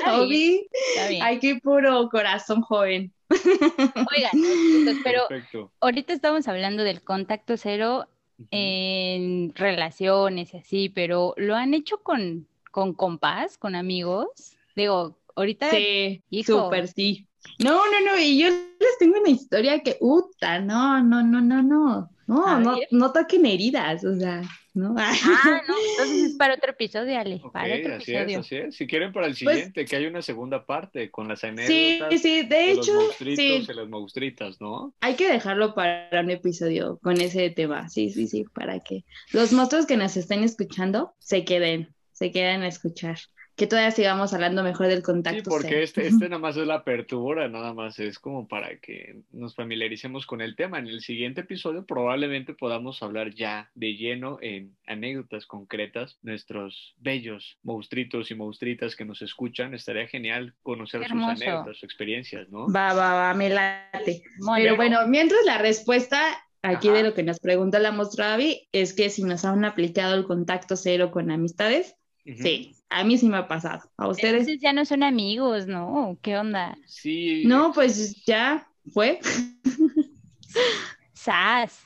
[0.06, 0.68] Obi,
[1.10, 1.24] bien.
[1.24, 3.12] aquí puro corazón joven.
[3.30, 5.72] Oigan, pero Perfecto.
[5.80, 8.08] ahorita estamos hablando del contacto cero
[8.52, 14.57] en relaciones y así, pero ¿lo han hecho con, con compas, con amigos?
[14.78, 16.66] Digo, ahorita Sí, hijo.
[16.66, 17.28] súper sí.
[17.58, 21.64] No, no, no, y yo les tengo una historia que, uta, no, no, no, no,
[21.64, 24.44] no, no, no, no toquen heridas, o sea,
[24.76, 24.94] ¿no?
[25.00, 28.76] Ah, no, entonces es para otro episodio, Ale, Ok, para otro así es, así es.
[28.76, 32.20] Si quieren para el Pues- siguiente, que hay una segunda parte con las anécdotas Sí,
[32.20, 34.94] sí, de de los hecho, monstruitos sí, y las monstruitas, ¿no?
[35.02, 39.54] hay que dejarlo para un episodio con ese tema, sí, sí, sí, para que los
[39.54, 43.18] monstruos que nos estén escuchando se queden, se queden a escuchar
[43.58, 45.50] que todavía sigamos hablando mejor del Sí, contacto.
[45.50, 45.82] porque cero.
[45.82, 50.28] este, este nada más es la apertura, nada más es como para que nos familiaricemos
[50.28, 50.78] con el tema.
[50.80, 57.58] En el siguiente episodio probablemente podamos hablar ya de lleno en anécdotas concretas, nuestros bellos
[57.64, 59.74] monstruitos y monstruitas que nos escuchan.
[59.74, 62.72] Estaría genial conocer sus anécdotas, sus experiencias, ¿no?
[62.72, 64.22] Va, va, va, me late.
[64.38, 66.22] Muy Pero bueno, mientras la respuesta
[66.62, 66.98] aquí Ajá.
[66.98, 70.76] de lo que nos pregunta la Mostravi es que si nos han aplicado el contacto
[70.76, 73.90] cero con amistades, sí, a mí sí me ha pasado.
[73.98, 74.34] ¿A ustedes?
[74.42, 76.18] Entonces ya no son amigos, ¿no?
[76.22, 76.78] ¿Qué onda?
[76.86, 79.20] Sí, No, pues ya fue.
[81.14, 81.84] Sas.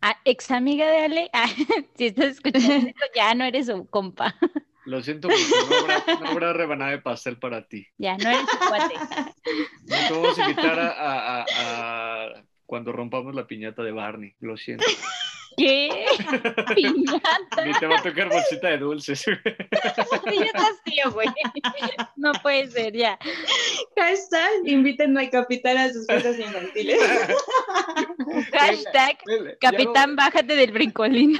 [0.00, 1.48] Ah, ex amiga de Ale, ah,
[1.96, 4.34] si estás escuchando esto, ya no eres su compa,
[4.84, 7.84] lo siento mucho, no habrá, no habrá rebanada de pastel para ti.
[7.98, 8.94] ya no eres su cuate.
[8.94, 11.44] No te vamos a invitar a, a- a-
[12.24, 14.84] a cuando rompamos la piñata de Barney, lo siento.
[15.58, 16.06] ¿Qué?
[16.74, 17.64] Piñata.
[17.66, 19.24] Ni te va a tocar bolsita de dulces.
[20.24, 21.28] Piñata tío, güey.
[22.16, 23.18] No puede ser, ya.
[23.96, 26.98] Hashtag, inviten al capitán a sus fiestas infantiles.
[28.52, 29.18] Hashtag,
[29.60, 31.38] capitán, bájate del brincolín.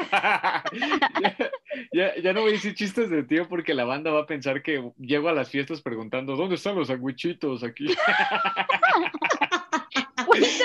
[1.93, 4.63] ya- ya no voy a decir chistes de tío porque la banda va a pensar
[4.63, 7.87] que llego a las fiestas preguntando ¿dónde están los sandwichitos aquí?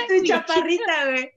[0.08, 1.34] Tu chaparrita, güey.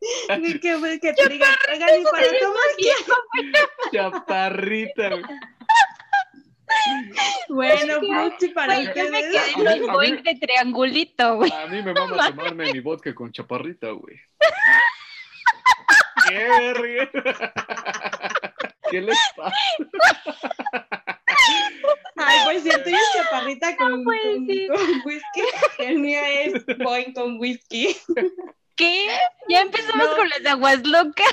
[0.61, 5.09] Que, güey, que te diga, oigan, ¿y para cómo es Chaparrita.
[5.11, 5.23] güey.
[5.23, 5.29] que?
[7.49, 11.53] Bueno, Fruchi, para yo me quedé en A los a boing de triangulito, güey.
[11.53, 14.17] A mí me mama tomarme mi vodka con chaparrita, güey.
[16.29, 17.11] ¡Qué verga!
[18.91, 19.57] ¿Qué les pasa?
[22.17, 24.15] Ay, pues si el tuyo es chaparrita con, con,
[25.05, 25.43] whisky,
[25.79, 27.97] el mío es boing con whisky.
[28.75, 29.09] ¿Qué?
[29.49, 30.17] Ya empezamos No.
[30.17, 31.27] con las aguas locas.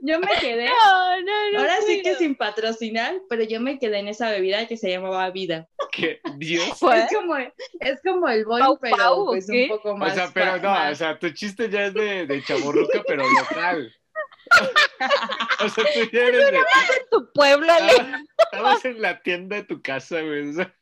[0.00, 1.58] Yo me quedé, No, no, no.
[1.58, 5.28] ahora sí que sin patrocinar, pero yo me quedé en esa bebida que se llamaba
[5.30, 5.68] vida.
[5.90, 6.20] ¿Qué?
[6.36, 6.76] Dios.
[6.78, 7.00] ¿Cuál?
[7.00, 9.64] Es como, es como el boing, Pau, pero pau, ¿o pues qué?
[9.64, 10.14] un poco O más.
[10.14, 13.92] sea, pero no, más- o sea, tu chiste ya es de, de chaborruca, pero local.
[15.60, 16.56] O sea, tú ya eres de...
[16.56, 16.64] En
[17.10, 17.92] tu pueblo, Ale.
[18.38, 20.50] Estabas en la tienda de tu casa, güey.
[20.50, 20.74] o sea,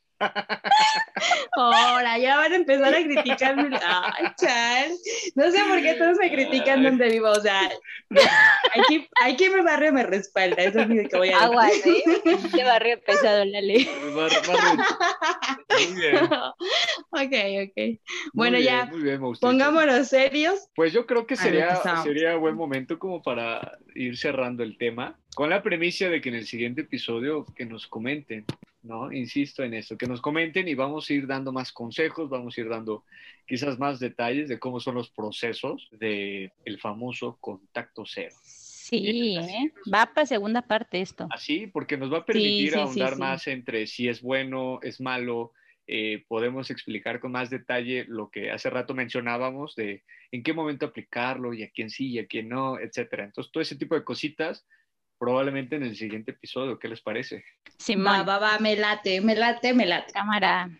[1.56, 3.76] Ahora ya van a empezar a criticarme.
[3.84, 4.90] Ay, chal.
[5.34, 6.84] No sé por qué todos me critican Ay.
[6.86, 7.28] donde vivo.
[7.30, 7.70] O sea,
[8.74, 10.56] aquí, aquí mi barrio me respalda.
[10.62, 12.02] Eso es lo que voy a Agua, decir.
[12.24, 12.36] ¿eh?
[12.54, 13.86] Qué barrio pesado, Lale.
[14.14, 14.84] bar- barrio-
[15.70, 16.16] Muy bien.
[17.10, 17.76] ok, ok.
[17.76, 18.00] muy
[18.34, 20.68] Bueno, bien, ya, Muy bien, pongámonos serios.
[20.74, 25.18] Pues yo creo que ver, sería, sería buen momento como para ir cerrando el tema,
[25.34, 28.44] con la premisa de que en el siguiente episodio que nos comenten,
[28.82, 29.12] ¿no?
[29.12, 32.60] Insisto en esto, que nos comenten y vamos a ir dando más consejos, vamos a
[32.60, 33.04] ir dando
[33.46, 38.34] quizás más detalles de cómo son los procesos del el famoso contacto cero.
[38.42, 39.72] Sí, ¿eh?
[39.92, 41.26] Va para segunda parte esto.
[41.30, 43.20] Así, porque nos va a permitir sí, sí, ahondar sí.
[43.20, 45.52] más entre si es bueno, es malo,
[45.86, 50.86] eh, podemos explicar con más detalle lo que hace rato mencionábamos de en qué momento
[50.86, 53.24] aplicarlo y a quién sí y a quién no, etcétera.
[53.24, 54.66] Entonces, todo ese tipo de cositas,
[55.22, 57.36] probablemente en el siguiente episodio, ¿qué les parece?
[57.36, 60.12] Va, Simón, va, va, me late, me late, me late.
[60.12, 60.76] cámara, cámara,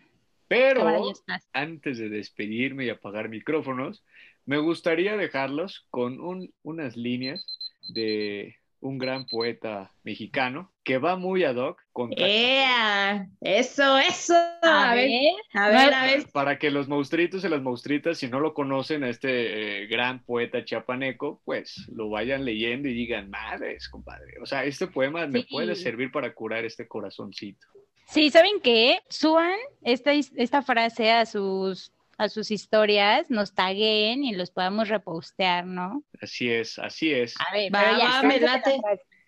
[0.49, 1.13] Pero
[1.53, 4.03] antes de despedirme y apagar micrófonos,
[4.45, 11.43] me gustaría dejarlos con un- unas líneas de un gran poeta mexicano que va muy
[11.45, 13.29] ad hoc con ¡Ea!
[13.39, 14.35] Eso, eso.
[14.61, 16.25] A, A ver, ver, a ver, a ver.
[16.31, 20.23] Para que los monstruitos y las monstruitas, si no lo conocen a este eh, gran
[20.23, 24.33] poeta chiapaneco, pues lo vayan leyendo y digan, madres, compadre.
[24.41, 27.65] O sea, este poema me puede servir para curar este corazoncito.
[28.05, 28.99] Sí, ¿saben qué?
[29.07, 31.93] Suban esta, esta frase a sus,
[32.23, 36.03] a sus historias, nos taguen y los podamos repostear, ¿no?
[36.21, 37.35] Así es, así es.
[37.39, 38.07] A ver, Va, pero ya.
[38.09, 38.81] va, me la late.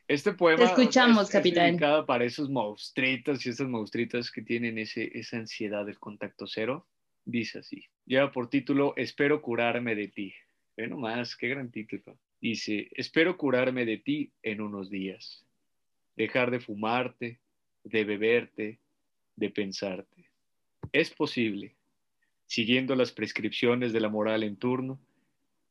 [0.07, 1.67] Este poema Te escuchamos, es, es capitán.
[1.67, 6.87] dedicado para esos monstruitos y esas monstruitas que tienen ese, esa ansiedad del contacto cero.
[7.25, 10.33] Dice así, lleva por título Espero curarme de ti.
[10.77, 12.17] Ve nomás, qué gran título.
[12.39, 15.43] Dice, espero curarme de ti en unos días.
[16.15, 17.39] Dejar de fumarte,
[17.83, 18.79] de beberte,
[19.35, 20.29] de pensarte.
[20.91, 21.74] Es posible.
[22.47, 24.99] Siguiendo las prescripciones de la moral en turno,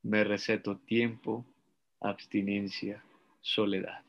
[0.02, 1.46] me receto tiempo,
[2.00, 3.02] abstinencia,
[3.40, 4.02] soledad.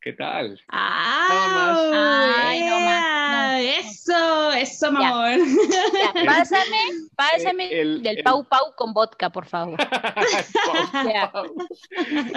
[0.00, 0.60] ¿Qué tal?
[0.68, 2.48] ¡Ah!
[2.48, 3.56] Ay, no más, no.
[3.88, 4.90] Eso, eso, Ya.
[4.92, 5.46] mamón.
[5.94, 6.76] Ya, pásame,
[7.14, 9.78] pásame El- del el- Pau Pau con vodka, por favor.
[11.04, 11.32] Ya.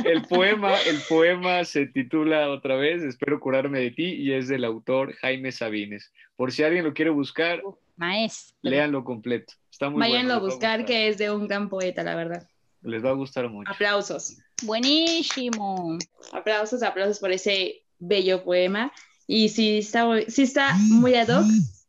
[0.03, 4.63] El poema, el poema se titula otra vez Espero curarme de ti y es del
[4.63, 6.11] autor Jaime Sabines.
[6.35, 7.63] Por si alguien lo quiere buscar,
[7.97, 8.55] Maestro.
[8.61, 9.53] léanlo completo.
[9.71, 12.47] Está muy Váyanlo a bueno, va buscar, que es de un gran poeta, la verdad.
[12.81, 13.71] les va a gustar mucho.
[13.71, 14.37] Aplausos.
[14.63, 15.97] Buenísimo.
[16.31, 18.91] Aplausos, aplausos por ese bello poema.
[19.27, 21.45] y sí está, sí está muy ad hoc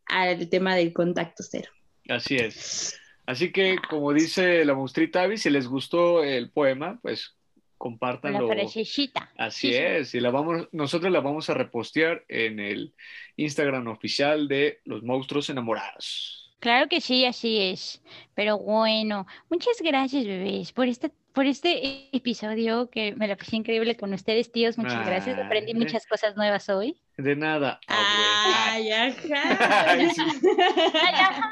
[0.06, 1.70] al tema del contacto cero.
[2.08, 2.98] Así es.
[3.26, 7.35] Así que, como dice la monstruita Abby, si les gustó el poema, pues
[7.78, 8.48] compártanlo.
[8.48, 9.32] La frasecita.
[9.36, 9.82] Así Sí, sí.
[9.82, 12.94] es, y la vamos, nosotros la vamos a repostear en el
[13.36, 16.56] Instagram oficial de Los Monstruos Enamorados.
[16.58, 18.02] Claro que sí, así es.
[18.34, 23.94] Pero bueno, muchas gracias, bebés, por este, por este episodio que me la pasé increíble
[23.94, 24.78] con ustedes, tíos.
[24.78, 25.38] Muchas gracias.
[25.38, 25.78] Aprendí Ay.
[25.78, 26.98] muchas cosas nuevas hoy.
[27.18, 27.78] De nada.
[27.86, 29.90] abue- Ay, ajá.
[29.90, 30.22] Ay, sí.
[30.22, 31.50] Ay, ajá.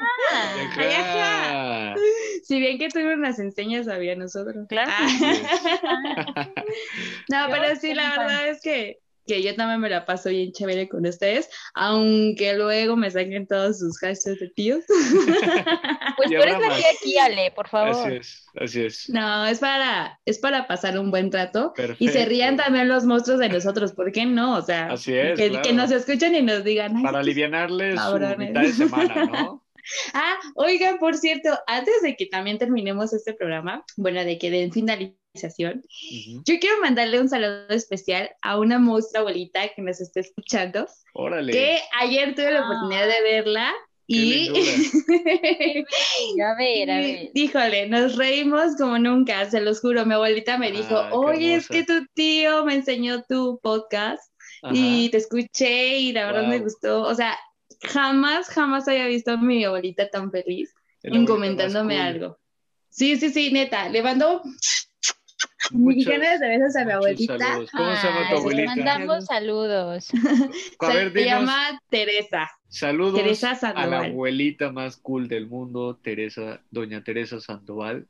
[0.77, 1.95] Ay, ajá.
[2.43, 4.65] Si bien que tú nos enseñas, sabía nosotros.
[4.67, 4.91] Claro.
[4.91, 6.49] Ah.
[7.29, 10.51] No, Yo pero sí, la verdad es que, que yo también me la paso bien
[10.51, 14.83] chévere con ustedes, aunque luego me saquen todos sus gastos de tíos.
[16.17, 17.89] Pues tú eres la aquí, Ale, por favor.
[18.07, 19.09] Así es, así es.
[19.09, 22.29] No, es para, es para pasar un buen rato y se Perfecto.
[22.29, 24.55] rían también los monstruos de nosotros, ¿por qué no?
[24.55, 25.63] O sea, Así es, que, claro.
[25.67, 28.37] que nos escuchen y nos digan, "Ay, Para estos alivianarles su cabrones".
[28.37, 29.61] mitad de semana, ¿no?
[30.15, 34.71] Ah, oigan, por cierto, antes de que también terminemos este programa, bueno, de que den
[34.71, 36.43] finalización, Ujú.
[36.45, 41.51] yo quiero mandarle un saludo especial a una monstrua abuelita que nos está escuchando, Órale.
[41.51, 43.73] que ayer tuve la oportunidad de verla
[44.07, 44.53] y, A
[46.57, 47.31] ver, a ver.
[47.33, 51.55] híjole, nos reímos como nunca, se los juro, mi abuelita me dijo, Ah, qué oye,
[51.55, 54.23] es que tu tío me enseñó tu podcast
[54.61, 54.73] Ajá.
[54.73, 56.63] y te escuché y la verdad me Wow.
[56.65, 57.37] gustó, o sea,
[57.83, 60.73] jamás, jamás había visto a mi abuelita tan feliz
[61.03, 62.03] en comentándome cool.
[62.03, 62.37] algo.
[62.89, 64.41] Sí, sí, sí, neta, le mando
[65.71, 67.37] millones de besos a mi abuelita.
[67.37, 67.71] saludos.
[67.71, 68.75] ¿Cómo se llama tu abuelita?
[68.75, 70.09] mandamos saludos.
[70.79, 72.49] A ver, Se dinos, llama Teresa.
[72.67, 78.07] saludos Teresa a la abuelita más cool del mundo, Teresa, doña Teresa Sandoval.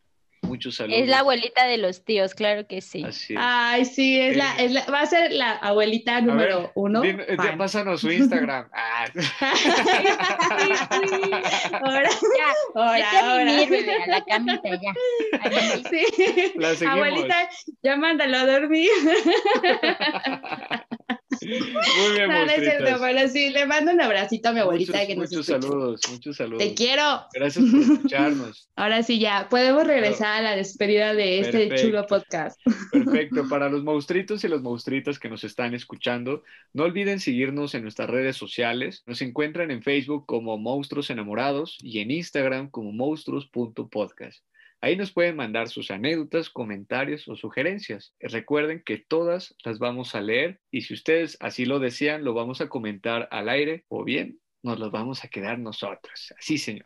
[0.55, 0.99] Muchos saludos.
[1.01, 3.03] Es la abuelita de los tíos, claro que sí.
[3.03, 3.39] Así es.
[3.41, 7.01] Ay, sí, es la, es la- va a ser la abuelita número ver, uno.
[7.01, 8.67] din- eh, pásanos su Instagram.
[8.73, 9.05] Ah.
[11.83, 13.45] ahora, Ya, ahora, vete a ahora.
[13.45, 14.93] mimir, bebé, a la camita ya.
[15.89, 16.53] Sí.
[16.55, 16.91] La.
[16.91, 17.49] Abuelita,
[17.83, 18.89] ya mándalo a dormir.
[21.45, 24.93] Muy bien, No, no es cierto, pero sí, le mando un abracito a mi abuelita
[24.93, 25.67] Muchos, que nos muchos escucha.
[25.67, 26.63] saludos, muchos saludos.
[26.63, 27.25] Te quiero.
[27.33, 28.69] Gracias por escucharnos.
[28.75, 31.81] Ahora sí, ya podemos regresar a la despedida de este Perfecto.
[31.83, 32.59] chulo podcast.
[32.91, 33.47] Perfecto.
[33.49, 36.43] Para los monstruitos y las monstruitas que nos están escuchando,
[36.73, 39.03] no olviden seguirnos en nuestras redes sociales.
[39.05, 44.43] Nos encuentran en Facebook como Monstruos Enamorados y en Instagram como monstruos.podcast.
[44.81, 48.13] Ahí nos pueden mandar sus anécdotas, comentarios o sugerencias.
[48.19, 52.61] Recuerden que todas las vamos a leer y si ustedes así lo desean, lo vamos
[52.61, 56.33] a comentar al aire o bien nos los vamos a quedar nosotros.
[56.37, 56.85] Así, señor.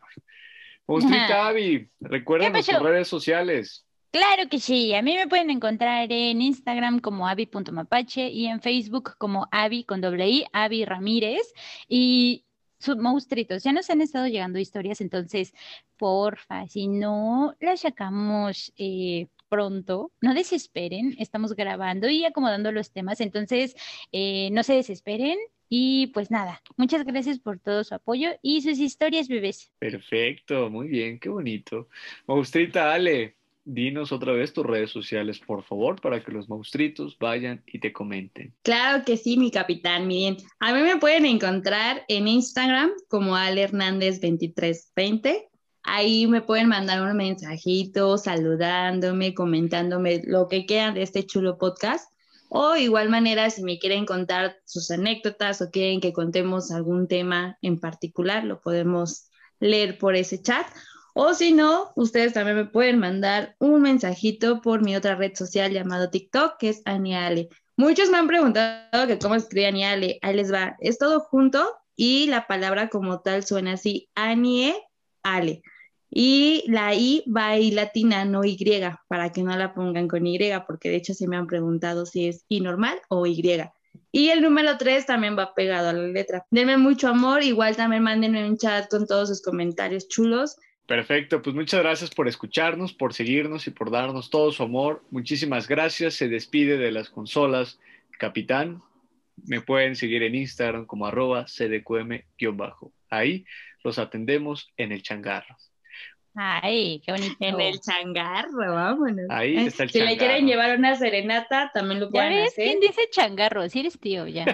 [0.86, 3.86] Monstruita Abby, recuerden nuestras redes sociales.
[4.10, 9.14] Claro que sí, a mí me pueden encontrar en Instagram como avi.mapache y en Facebook
[9.18, 11.52] como avi con doble i, avi Ramírez
[11.88, 12.44] y
[12.98, 13.62] monstruitos.
[13.62, 15.54] Ya nos han estado llegando historias, entonces,
[15.96, 23.20] porfa, si no las sacamos eh, pronto, no desesperen, estamos grabando y acomodando los temas,
[23.20, 23.74] entonces
[24.12, 25.36] eh, no se desesperen
[25.68, 29.72] y pues nada, muchas gracias por todo su apoyo y sus historias, bebés.
[29.78, 31.88] Perfecto, muy bien, qué bonito.
[32.26, 37.62] Monstrita Ale, dinos otra vez tus redes sociales, por favor, para que los monstruitos vayan
[37.66, 38.54] y te comenten.
[38.62, 40.06] Claro que sí, mi capitán.
[40.06, 45.48] Miren, a mí me pueden encontrar en Instagram como Ale Hernández 2320.
[45.82, 52.10] Ahí me pueden mandar un mensajito saludándome, comentándome lo que quieran de este chulo podcast.
[52.52, 57.56] O igual manera, si me quieren contar sus anécdotas o quieren que contemos algún tema
[57.62, 59.30] en particular, lo podemos
[59.60, 60.66] leer por ese chat.
[61.22, 65.70] O si no, ustedes también me pueden mandar un mensajito por mi otra red social
[65.70, 67.50] llamado TikTok, que es Aniale.
[67.76, 70.18] Muchos me han preguntado que cómo escribe Aniale.
[70.22, 70.78] Ahí les va.
[70.80, 74.74] Es todo junto y la palabra como tal suena así, Anie.
[76.08, 78.56] Y la I va I latina, no Y,
[79.06, 82.28] para que no la pongan con Y, porque de hecho se me han preguntado si
[82.28, 83.42] es I normal o Y.
[84.10, 86.46] Y el número 3 también va pegado a la letra.
[86.50, 90.56] Denme mucho amor, igual también mándenme un chat con todos sus comentarios chulos.
[90.90, 95.04] Perfecto, pues muchas gracias por escucharnos, por seguirnos y por darnos todo su amor.
[95.12, 96.14] Muchísimas gracias.
[96.14, 97.78] Se despide de las consolas,
[98.18, 98.82] capitán.
[99.46, 102.92] Me pueden seguir en Instagram como arroba cdqm-bajo.
[103.08, 103.44] Ahí
[103.84, 105.56] los atendemos en el changarro.
[106.34, 107.36] Ay, qué bonito.
[107.40, 109.26] En el changarro, vámonos.
[109.30, 110.18] Ahí Eh, está el si le changarro.
[110.18, 112.52] quieren llevar una serenata, también lo ¿Ya pueden ves?
[112.52, 112.64] hacer.
[112.66, 113.68] ¿Quién dice changarro?
[113.68, 114.44] Si eres tío, ya.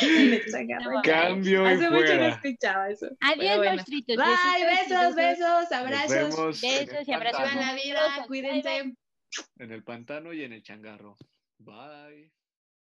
[0.00, 0.90] En el changarro.
[0.92, 2.28] No, Cambio Hace mucho no fuera.
[2.28, 3.06] escuchaba eso.
[3.20, 3.72] Adiós, bueno.
[3.72, 4.16] monstruitos.
[4.16, 6.10] Bye, besos, besos, Nos abrazos.
[6.10, 7.40] vemos Besos y abrazos.
[7.40, 7.60] Vivan pantano.
[7.60, 8.94] la vida, Bye, cuídense.
[9.58, 11.16] En el pantano y en el changarro.
[11.58, 12.30] Bye.